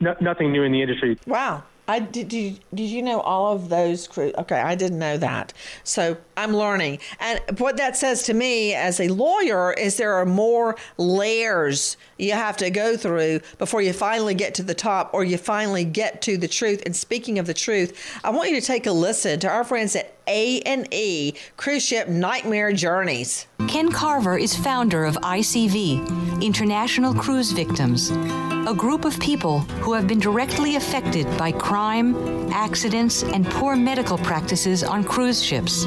no, 0.00 0.14
nothing 0.20 0.52
new 0.52 0.62
in 0.62 0.72
the 0.72 0.82
industry. 0.82 1.18
Wow. 1.26 1.64
I 1.88 2.00
did. 2.00 2.28
Did, 2.28 2.60
you 2.74 3.02
know 3.02 3.20
all 3.20 3.52
of 3.52 3.68
those 3.68 4.08
cruise? 4.08 4.34
Okay, 4.38 4.60
I 4.60 4.74
didn't 4.74 4.98
know 4.98 5.18
that. 5.18 5.52
So 5.84 6.16
I'm 6.36 6.52
learning. 6.52 6.98
And 7.20 7.40
what 7.58 7.76
that 7.76 7.96
says 7.96 8.24
to 8.24 8.34
me 8.34 8.74
as 8.74 8.98
a 8.98 9.08
lawyer 9.08 9.72
is 9.72 9.96
there 9.96 10.14
are 10.14 10.26
more 10.26 10.76
layers 10.96 11.96
you 12.18 12.32
have 12.32 12.56
to 12.58 12.70
go 12.70 12.96
through 12.96 13.40
before 13.58 13.82
you 13.82 13.92
finally 13.92 14.34
get 14.34 14.54
to 14.56 14.64
the 14.64 14.74
top 14.74 15.10
or 15.12 15.24
you 15.24 15.38
finally 15.38 15.84
get 15.84 16.22
to 16.22 16.36
the 16.36 16.48
truth. 16.48 16.82
And 16.84 16.96
speaking 16.96 17.38
of 17.38 17.46
the 17.46 17.54
truth, 17.54 18.18
I 18.24 18.30
want 18.30 18.50
you 18.50 18.60
to 18.60 18.66
take 18.66 18.86
a 18.86 18.92
listen 18.92 19.38
to 19.40 19.48
our 19.48 19.62
friends 19.62 19.94
at 19.94 20.15
A&E 20.28 21.34
Cruise 21.56 21.84
Ship 21.84 22.08
Nightmare 22.08 22.72
Journeys. 22.72 23.46
Ken 23.68 23.90
Carver 23.90 24.36
is 24.38 24.56
founder 24.56 25.04
of 25.04 25.16
ICV, 25.16 26.42
International 26.42 27.14
Cruise 27.14 27.52
Victims, 27.52 28.10
a 28.10 28.74
group 28.76 29.04
of 29.04 29.18
people 29.20 29.60
who 29.80 29.92
have 29.92 30.06
been 30.08 30.18
directly 30.18 30.76
affected 30.76 31.26
by 31.38 31.52
crime, 31.52 32.16
accidents, 32.52 33.22
and 33.22 33.46
poor 33.46 33.76
medical 33.76 34.18
practices 34.18 34.82
on 34.82 35.04
cruise 35.04 35.42
ships. 35.42 35.84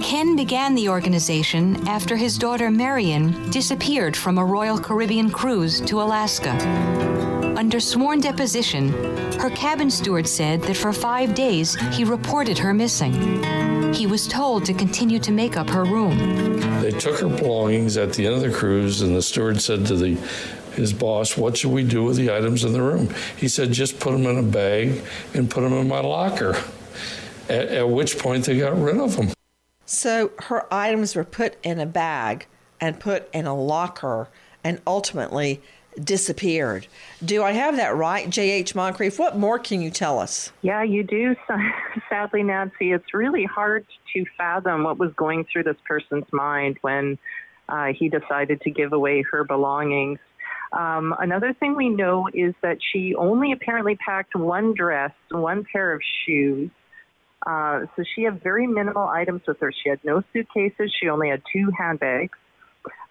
Ken 0.00 0.36
began 0.36 0.74
the 0.74 0.88
organization 0.88 1.86
after 1.88 2.16
his 2.16 2.38
daughter 2.38 2.70
Marion 2.70 3.50
disappeared 3.50 4.16
from 4.16 4.38
a 4.38 4.44
Royal 4.44 4.78
Caribbean 4.78 5.30
cruise 5.30 5.80
to 5.82 6.00
Alaska. 6.00 7.37
Under 7.58 7.80
sworn 7.80 8.20
deposition, 8.20 8.92
her 9.40 9.50
cabin 9.50 9.90
steward 9.90 10.28
said 10.28 10.62
that 10.62 10.76
for 10.76 10.92
five 10.92 11.34
days 11.34 11.74
he 11.92 12.04
reported 12.04 12.56
her 12.56 12.72
missing. 12.72 13.42
He 13.92 14.06
was 14.06 14.28
told 14.28 14.64
to 14.66 14.72
continue 14.72 15.18
to 15.18 15.32
make 15.32 15.56
up 15.56 15.68
her 15.70 15.84
room. 15.84 16.60
They 16.80 16.92
took 16.92 17.18
her 17.18 17.26
belongings 17.26 17.96
at 17.96 18.12
the 18.12 18.26
end 18.26 18.36
of 18.36 18.42
the 18.42 18.52
cruise, 18.52 19.02
and 19.02 19.12
the 19.12 19.22
steward 19.22 19.60
said 19.60 19.86
to 19.86 19.96
the 19.96 20.16
his 20.76 20.92
boss, 20.92 21.36
"What 21.36 21.56
should 21.56 21.72
we 21.72 21.82
do 21.82 22.04
with 22.04 22.14
the 22.16 22.32
items 22.32 22.62
in 22.62 22.72
the 22.72 22.80
room?" 22.80 23.12
He 23.36 23.48
said, 23.48 23.72
"Just 23.72 23.98
put 23.98 24.12
them 24.12 24.24
in 24.26 24.38
a 24.38 24.42
bag 24.44 25.02
and 25.34 25.50
put 25.50 25.62
them 25.62 25.72
in 25.72 25.88
my 25.88 25.98
locker." 25.98 26.62
At, 27.48 27.66
at 27.70 27.90
which 27.90 28.20
point 28.20 28.44
they 28.44 28.56
got 28.56 28.80
rid 28.80 28.98
of 28.98 29.16
them. 29.16 29.32
So 29.84 30.30
her 30.44 30.72
items 30.72 31.16
were 31.16 31.24
put 31.24 31.56
in 31.64 31.80
a 31.80 31.86
bag 31.86 32.46
and 32.80 33.00
put 33.00 33.28
in 33.34 33.46
a 33.48 33.60
locker 33.60 34.28
and 34.62 34.80
ultimately 34.86 35.60
disappeared. 36.04 36.86
Do 37.24 37.42
I 37.42 37.52
have 37.52 37.76
that 37.76 37.96
right, 37.96 38.28
J.H. 38.28 38.74
Moncrieff? 38.74 39.18
What 39.18 39.36
more 39.36 39.58
can 39.58 39.80
you 39.80 39.90
tell 39.90 40.18
us? 40.18 40.52
Yeah, 40.62 40.82
you 40.82 41.02
do. 41.02 41.34
Sadly, 42.08 42.42
Nancy, 42.42 42.92
it's 42.92 43.12
really 43.12 43.44
hard 43.44 43.86
to 44.14 44.24
fathom 44.36 44.84
what 44.84 44.98
was 44.98 45.12
going 45.14 45.46
through 45.52 45.64
this 45.64 45.76
person's 45.86 46.26
mind 46.32 46.78
when 46.80 47.18
uh, 47.68 47.88
he 47.98 48.08
decided 48.08 48.60
to 48.62 48.70
give 48.70 48.92
away 48.92 49.22
her 49.30 49.44
belongings. 49.44 50.18
Um, 50.72 51.14
another 51.18 51.54
thing 51.54 51.76
we 51.76 51.88
know 51.88 52.28
is 52.32 52.54
that 52.62 52.78
she 52.92 53.14
only 53.14 53.52
apparently 53.52 53.96
packed 53.96 54.36
one 54.36 54.74
dress, 54.74 55.12
one 55.30 55.64
pair 55.72 55.92
of 55.92 56.02
shoes, 56.26 56.70
uh, 57.46 57.86
so 57.96 58.04
she 58.14 58.22
had 58.22 58.42
very 58.42 58.66
minimal 58.66 59.08
items 59.08 59.42
with 59.46 59.58
her. 59.60 59.72
She 59.72 59.88
had 59.88 60.00
no 60.04 60.22
suitcases. 60.32 60.92
She 61.00 61.08
only 61.08 61.30
had 61.30 61.42
two 61.52 61.70
handbags. 61.78 62.36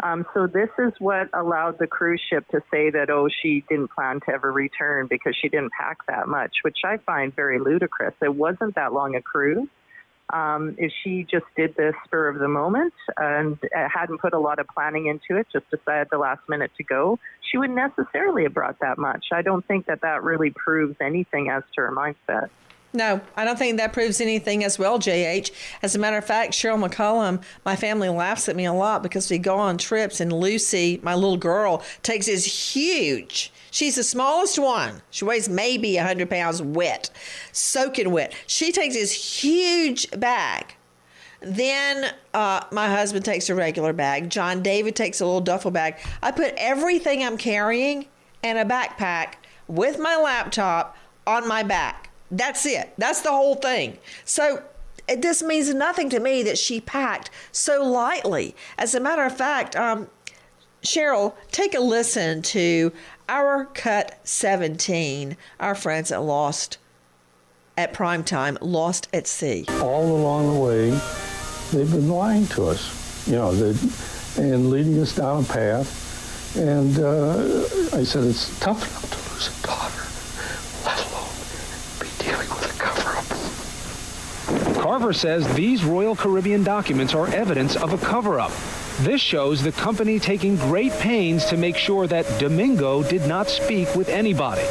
Um, 0.04 0.26
so 0.34 0.48
this 0.48 0.70
is 0.78 0.94
what 1.00 1.30
allowed 1.34 1.80
the 1.80 1.88
cruise 1.88 2.22
ship 2.30 2.48
to 2.50 2.62
say 2.72 2.90
that 2.92 3.10
oh 3.10 3.28
she 3.42 3.64
didn't 3.70 3.92
plan 3.92 4.20
to 4.28 4.32
ever 4.32 4.52
return 4.52 5.08
because 5.10 5.36
she 5.42 5.50
didn't 5.50 5.72
pack 5.72 5.98
that 6.08 6.28
much, 6.28 6.58
which 6.64 6.78
I 6.86 6.98
find 6.98 7.36
very 7.36 7.60
ludicrous. 7.60 8.14
It 8.22 8.34
wasn't 8.34 8.76
that 8.76 8.94
long 8.94 9.16
a 9.16 9.22
cruise. 9.22 9.68
Um, 10.34 10.76
if 10.78 10.92
she 11.04 11.24
just 11.24 11.46
did 11.56 11.76
this 11.78 11.96
spur 12.04 12.28
of 12.28 12.40
the 12.40 12.50
moment 12.50 12.94
and 13.16 13.58
hadn't 13.72 14.20
put 14.20 14.34
a 14.34 14.40
lot 14.40 14.60
of 14.60 14.68
planning 14.68 15.08
into 15.08 15.40
it, 15.40 15.48
just 15.54 15.70
decided 15.70 16.10
the 16.12 16.18
last 16.18 16.42
minute 16.50 16.72
to 16.78 16.84
go, 16.84 17.18
she 17.50 17.58
wouldn't 17.58 17.78
necessarily 17.78 18.44
have 18.44 18.54
brought 18.54 18.78
that 18.82 18.98
much. 18.98 19.28
I 19.32 19.42
don't 19.42 19.66
think 19.66 19.86
that 19.86 20.02
that 20.02 20.24
really 20.24 20.50
proves 20.50 20.98
anything 21.00 21.50
as 21.50 21.64
to 21.76 21.82
her 21.82 21.92
mindset. 21.92 22.50
No, 22.94 23.20
I 23.36 23.44
don't 23.44 23.60
think 23.60 23.78
that 23.78 23.92
proves 23.92 24.22
anything 24.22 24.64
as 24.64 24.80
well, 24.80 24.98
JH. 24.98 25.52
As 25.82 25.96
a 25.96 26.00
matter 26.00 26.18
of 26.18 26.26
fact, 26.26 26.54
Cheryl 26.54 26.84
McCollum, 26.84 27.44
my 27.66 27.76
family 27.76 28.08
laughs 28.08 28.48
at 28.48 28.56
me 28.56 28.66
a 28.66 28.74
lot 28.74 29.04
because 29.04 29.30
we 29.30 29.38
go 29.38 29.58
on 29.58 29.78
trips 29.78 30.22
and 30.22 30.32
Lucy, 30.32 31.00
my 31.04 31.14
little 31.14 31.38
girl, 31.38 31.84
takes 32.02 32.28
this 32.28 32.74
huge, 32.74 33.52
she's 33.72 33.96
the 33.96 34.04
smallest 34.04 34.58
one. 34.58 35.02
She 35.12 35.26
weighs 35.26 35.50
maybe 35.50 35.96
100 35.98 36.30
pounds 36.30 36.62
wet, 36.62 37.10
soaking 37.52 38.12
wet. 38.12 38.34
She 38.48 38.72
takes 38.72 38.96
this 38.96 39.44
huge 39.44 40.10
bag. 40.12 40.74
Then 41.42 42.12
uh, 42.34 42.62
my 42.72 42.88
husband 42.90 43.26
takes 43.26 43.50
a 43.50 43.56
regular 43.56 43.94
bag. 43.94 44.30
John 44.30 44.64
David 44.64 44.96
takes 44.96 45.22
a 45.22 45.26
little 45.26 45.42
duffel 45.42 45.72
bag. 45.72 45.98
I 46.24 46.32
put 46.32 46.54
everything 46.58 47.24
I'm 47.24 47.38
carrying 47.38 48.08
in 48.42 48.58
a 48.58 48.66
backpack 48.66 49.34
with 49.68 50.00
my 50.00 50.16
laptop 50.16 50.98
on 51.28 51.48
my 51.48 51.62
back. 51.62 52.07
That's 52.32 52.66
it. 52.66 52.94
That's 52.98 53.22
the 53.22 53.32
whole 53.32 53.56
thing. 53.56 53.98
So 54.26 54.64
this 55.08 55.42
means 55.42 55.74
nothing 55.74 56.10
to 56.10 56.20
me 56.20 56.44
that 56.44 56.58
she 56.58 56.82
packed 56.82 57.30
so 57.52 57.84
lightly. 57.84 58.56
As 58.78 58.94
a 58.94 59.00
matter 59.00 59.24
of 59.24 59.36
fact, 59.36 59.76
um, 59.76 60.08
Cheryl, 60.84 61.34
take 61.52 61.74
a 61.74 61.80
listen 61.80 62.42
to 62.44 62.92
our 63.30 63.66
cut 63.66 64.20
17, 64.28 65.38
our 65.60 65.76
friends 65.76 66.12
at 66.12 66.22
Lost 66.22 66.78
at 67.78 67.94
prime 67.94 68.24
time, 68.24 68.58
Lost 68.62 69.08
at 69.14 69.28
Sea. 69.28 69.66
All 69.82 70.16
along 70.16 70.54
the 70.54 70.60
way, 70.60 70.90
they've 71.72 71.92
been 71.92 72.10
lying 72.10 72.48
to 72.48 72.66
us, 72.66 73.28
you 73.28 73.36
know, 73.36 73.52
and 73.52 74.70
leading 74.70 75.00
us 75.00 75.16
down 75.16 75.44
a 75.44 75.48
path. 75.48 76.58
And 76.58 77.00
uh, 77.00 77.98
I 77.98 78.04
said, 78.04 78.24
it's 78.24 78.60
tough 78.60 78.82
enough 78.82 79.12
to 79.12 79.34
lose 79.34 79.64
a 79.64 79.68
daughter 79.68 80.08
Carver 84.88 85.12
says 85.12 85.46
these 85.54 85.84
Royal 85.84 86.16
Caribbean 86.16 86.64
documents 86.64 87.14
are 87.14 87.28
evidence 87.28 87.76
of 87.76 87.92
a 87.92 87.98
cover 87.98 88.40
up. 88.40 88.54
This 89.02 89.20
shows 89.20 89.62
the 89.62 89.74
company 89.74 90.18
taking 90.18 90.56
great 90.56 90.94
pains 90.94 91.44
to 91.48 91.58
make 91.58 91.76
sure 91.76 92.08
that 92.08 92.40
Domingo 92.40 93.04
did 93.04 93.28
not 93.28 93.50
speak 93.50 93.94
with 93.96 94.08
anybody. 94.08 94.64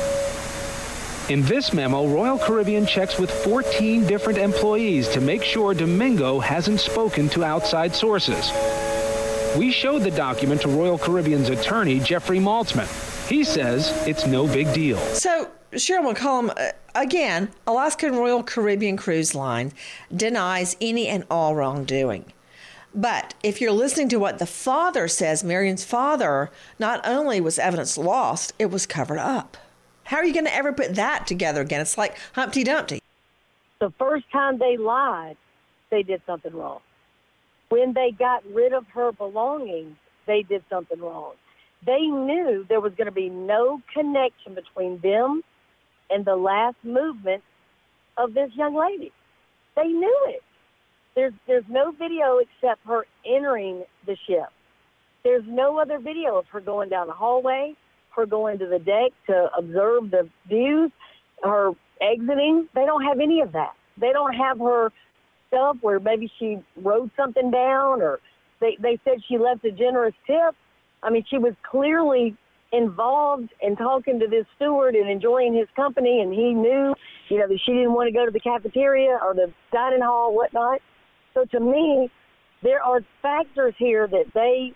In 1.28 1.42
this 1.42 1.74
memo, 1.74 2.08
Royal 2.08 2.38
Caribbean 2.38 2.86
checks 2.86 3.18
with 3.18 3.30
14 3.30 4.06
different 4.06 4.38
employees 4.38 5.06
to 5.08 5.20
make 5.20 5.42
sure 5.42 5.74
Domingo 5.74 6.40
hasn't 6.40 6.80
spoken 6.80 7.28
to 7.28 7.44
outside 7.44 7.94
sources. 7.94 8.50
We 9.54 9.70
showed 9.70 10.00
the 10.00 10.10
document 10.10 10.62
to 10.62 10.68
Royal 10.68 10.96
Caribbean's 10.96 11.50
attorney, 11.50 12.00
Jeffrey 12.00 12.38
Maltzman. 12.38 12.88
He 13.28 13.44
says 13.44 13.92
it's 14.06 14.26
no 14.26 14.46
big 14.46 14.72
deal. 14.72 14.96
So, 15.12 15.50
Cheryl 15.76 16.14
McCollum, 16.14 16.50
uh, 16.56 16.72
again, 16.94 17.50
Alaskan 17.66 18.16
Royal 18.16 18.42
Caribbean 18.42 18.96
Cruise 18.96 19.34
Line 19.34 19.72
denies 20.14 20.76
any 20.80 21.06
and 21.06 21.24
all 21.30 21.54
wrongdoing. 21.54 22.32
But 22.94 23.34
if 23.42 23.60
you're 23.60 23.72
listening 23.72 24.08
to 24.08 24.18
what 24.18 24.38
the 24.38 24.46
father 24.46 25.06
says, 25.06 25.44
Marion's 25.44 25.84
father, 25.84 26.50
not 26.78 27.06
only 27.06 27.42
was 27.42 27.58
evidence 27.58 27.98
lost, 27.98 28.54
it 28.58 28.70
was 28.70 28.86
covered 28.86 29.18
up. 29.18 29.58
How 30.04 30.16
are 30.16 30.24
you 30.24 30.32
going 30.32 30.46
to 30.46 30.54
ever 30.54 30.72
put 30.72 30.94
that 30.94 31.26
together 31.26 31.60
again? 31.60 31.82
It's 31.82 31.98
like 31.98 32.16
Humpty 32.32 32.64
Dumpty. 32.64 33.02
The 33.80 33.92
first 33.98 34.24
time 34.32 34.58
they 34.58 34.78
lied, 34.78 35.36
they 35.90 36.02
did 36.02 36.22
something 36.26 36.54
wrong. 36.54 36.80
When 37.68 37.92
they 37.92 38.12
got 38.12 38.46
rid 38.46 38.72
of 38.72 38.86
her 38.94 39.12
belongings, 39.12 39.96
they 40.26 40.42
did 40.42 40.62
something 40.70 41.00
wrong. 41.00 41.32
They 41.84 42.00
knew 42.00 42.64
there 42.66 42.80
was 42.80 42.94
going 42.94 43.06
to 43.06 43.12
be 43.12 43.28
no 43.28 43.82
connection 43.92 44.54
between 44.54 45.00
them 45.00 45.42
and 46.10 46.24
the 46.24 46.36
last 46.36 46.76
movement 46.82 47.42
of 48.16 48.34
this 48.34 48.50
young 48.54 48.74
lady. 48.74 49.12
They 49.76 49.88
knew 49.88 50.26
it. 50.28 50.42
There's 51.14 51.32
there's 51.46 51.64
no 51.68 51.92
video 51.92 52.38
except 52.38 52.86
her 52.86 53.06
entering 53.24 53.84
the 54.06 54.16
ship. 54.26 54.48
There's 55.24 55.44
no 55.46 55.78
other 55.78 55.98
video 55.98 56.36
of 56.36 56.46
her 56.52 56.60
going 56.60 56.88
down 56.88 57.08
the 57.08 57.12
hallway, 57.12 57.74
her 58.14 58.26
going 58.26 58.58
to 58.58 58.66
the 58.66 58.78
deck 58.78 59.12
to 59.26 59.48
observe 59.56 60.10
the 60.10 60.28
views, 60.48 60.90
her 61.42 61.72
exiting. 62.00 62.68
They 62.74 62.84
don't 62.84 63.02
have 63.04 63.20
any 63.20 63.40
of 63.40 63.52
that. 63.52 63.72
They 63.98 64.12
don't 64.12 64.34
have 64.34 64.58
her 64.58 64.92
stuff 65.48 65.78
where 65.80 65.98
maybe 65.98 66.30
she 66.38 66.58
wrote 66.76 67.10
something 67.16 67.50
down 67.50 68.02
or 68.02 68.20
they, 68.60 68.76
they 68.80 68.98
said 69.04 69.18
she 69.28 69.38
left 69.38 69.64
a 69.64 69.70
generous 69.70 70.14
tip. 70.26 70.54
I 71.02 71.10
mean, 71.10 71.24
she 71.28 71.38
was 71.38 71.54
clearly 71.62 72.36
involved 72.72 73.48
in 73.62 73.76
talking 73.76 74.18
to 74.20 74.26
this 74.26 74.44
steward 74.56 74.94
and 74.94 75.08
enjoying 75.08 75.54
his 75.54 75.68
company, 75.76 76.20
and 76.20 76.32
he 76.32 76.52
knew, 76.52 76.94
you 77.28 77.38
know, 77.38 77.48
that 77.48 77.58
she 77.64 77.72
didn't 77.72 77.92
want 77.92 78.08
to 78.08 78.12
go 78.12 78.26
to 78.26 78.32
the 78.32 78.40
cafeteria 78.40 79.18
or 79.22 79.34
the 79.34 79.52
dining 79.72 80.02
hall, 80.02 80.34
whatnot. 80.34 80.80
So 81.34 81.44
to 81.52 81.60
me, 81.60 82.10
there 82.62 82.82
are 82.82 83.00
factors 83.22 83.74
here 83.78 84.08
that 84.08 84.24
they 84.34 84.72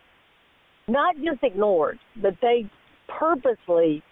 not 0.88 1.16
just 1.16 1.42
ignored, 1.42 1.98
but 2.20 2.34
they 2.42 2.70
purposely 3.08 4.02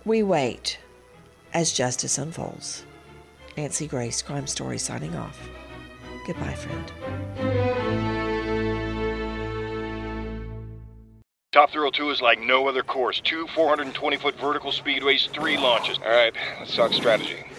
We 0.05 0.23
wait 0.23 0.79
as 1.55 1.73
justice 1.73 2.19
unfolds. 2.19 2.85
Nancy 3.57 3.87
Grace, 3.87 4.21
Crime 4.23 4.47
Story, 4.47 4.79
signing 4.79 5.17
off. 5.17 5.49
Goodbye, 6.27 6.55
friend. 6.55 6.93
Top 11.53 11.71
Thrill 11.71 11.93
2 11.93 12.11
is 12.11 12.21
like 12.23 12.41
no 12.41 12.67
other 12.67 12.83
course. 12.83 13.21
Two 13.21 13.47
420 13.49 14.17
foot 14.17 14.41
vertical 14.41 14.73
speedways, 14.73 15.29
three 15.31 15.59
launches. 15.59 15.99
All 15.99 16.11
right, 16.11 16.35
let's 16.59 16.75
talk 16.75 16.95
strategy. 16.95 17.45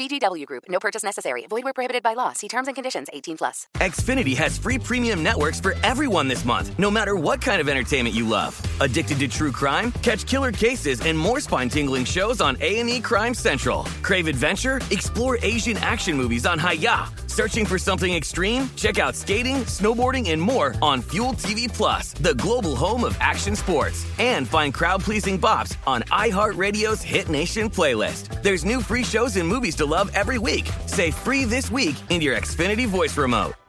VGW 0.00 0.46
Group. 0.46 0.64
No 0.68 0.78
purchase 0.80 1.04
necessary. 1.04 1.44
Void 1.48 1.64
where 1.64 1.74
prohibited 1.74 2.02
by 2.02 2.14
law. 2.14 2.32
See 2.32 2.48
terms 2.48 2.68
and 2.68 2.74
conditions. 2.74 3.08
18 3.12 3.36
plus. 3.36 3.66
Xfinity 3.76 4.34
has 4.36 4.56
free 4.56 4.78
premium 4.78 5.22
networks 5.22 5.60
for 5.60 5.74
everyone 5.84 6.26
this 6.26 6.44
month, 6.44 6.76
no 6.78 6.90
matter 6.90 7.16
what 7.16 7.42
kind 7.42 7.60
of 7.60 7.68
entertainment 7.68 8.14
you 8.14 8.26
love. 8.26 8.60
Addicted 8.80 9.18
to 9.18 9.28
true 9.28 9.52
crime? 9.52 9.92
Catch 10.02 10.26
killer 10.26 10.52
cases 10.52 11.02
and 11.02 11.18
more 11.18 11.40
spine-tingling 11.40 12.06
shows 12.06 12.40
on 12.40 12.56
A&E 12.60 13.00
Crime 13.02 13.34
Central. 13.34 13.84
Crave 14.02 14.26
adventure? 14.26 14.80
Explore 14.90 15.38
Asian 15.42 15.76
action 15.76 16.16
movies 16.16 16.46
on 16.46 16.58
Hi-YAH. 16.58 17.12
Searching 17.26 17.64
for 17.64 17.78
something 17.78 18.12
extreme? 18.12 18.68
Check 18.76 18.98
out 18.98 19.14
skating, 19.14 19.58
snowboarding, 19.64 20.30
and 20.30 20.42
more 20.42 20.74
on 20.82 21.00
Fuel 21.12 21.32
TV 21.34 21.72
Plus, 21.72 22.12
the 22.14 22.34
global 22.34 22.74
home 22.74 23.04
of 23.04 23.16
action 23.20 23.56
sports. 23.56 24.04
And 24.18 24.46
find 24.46 24.74
crowd-pleasing 24.74 25.40
bops 25.40 25.76
on 25.86 26.02
iHeartRadio's 26.02 27.00
Hit 27.02 27.28
Nation 27.28 27.70
playlist. 27.70 28.42
There's 28.42 28.64
new 28.64 28.82
free 28.82 29.04
shows 29.04 29.36
and 29.36 29.48
movies 29.48 29.76
to 29.76 29.86
love 29.90 30.10
every 30.14 30.38
week. 30.38 30.70
Say 30.86 31.10
free 31.10 31.44
this 31.44 31.70
week 31.70 31.96
in 32.08 32.22
your 32.22 32.36
Xfinity 32.36 32.86
voice 32.86 33.18
remote. 33.18 33.59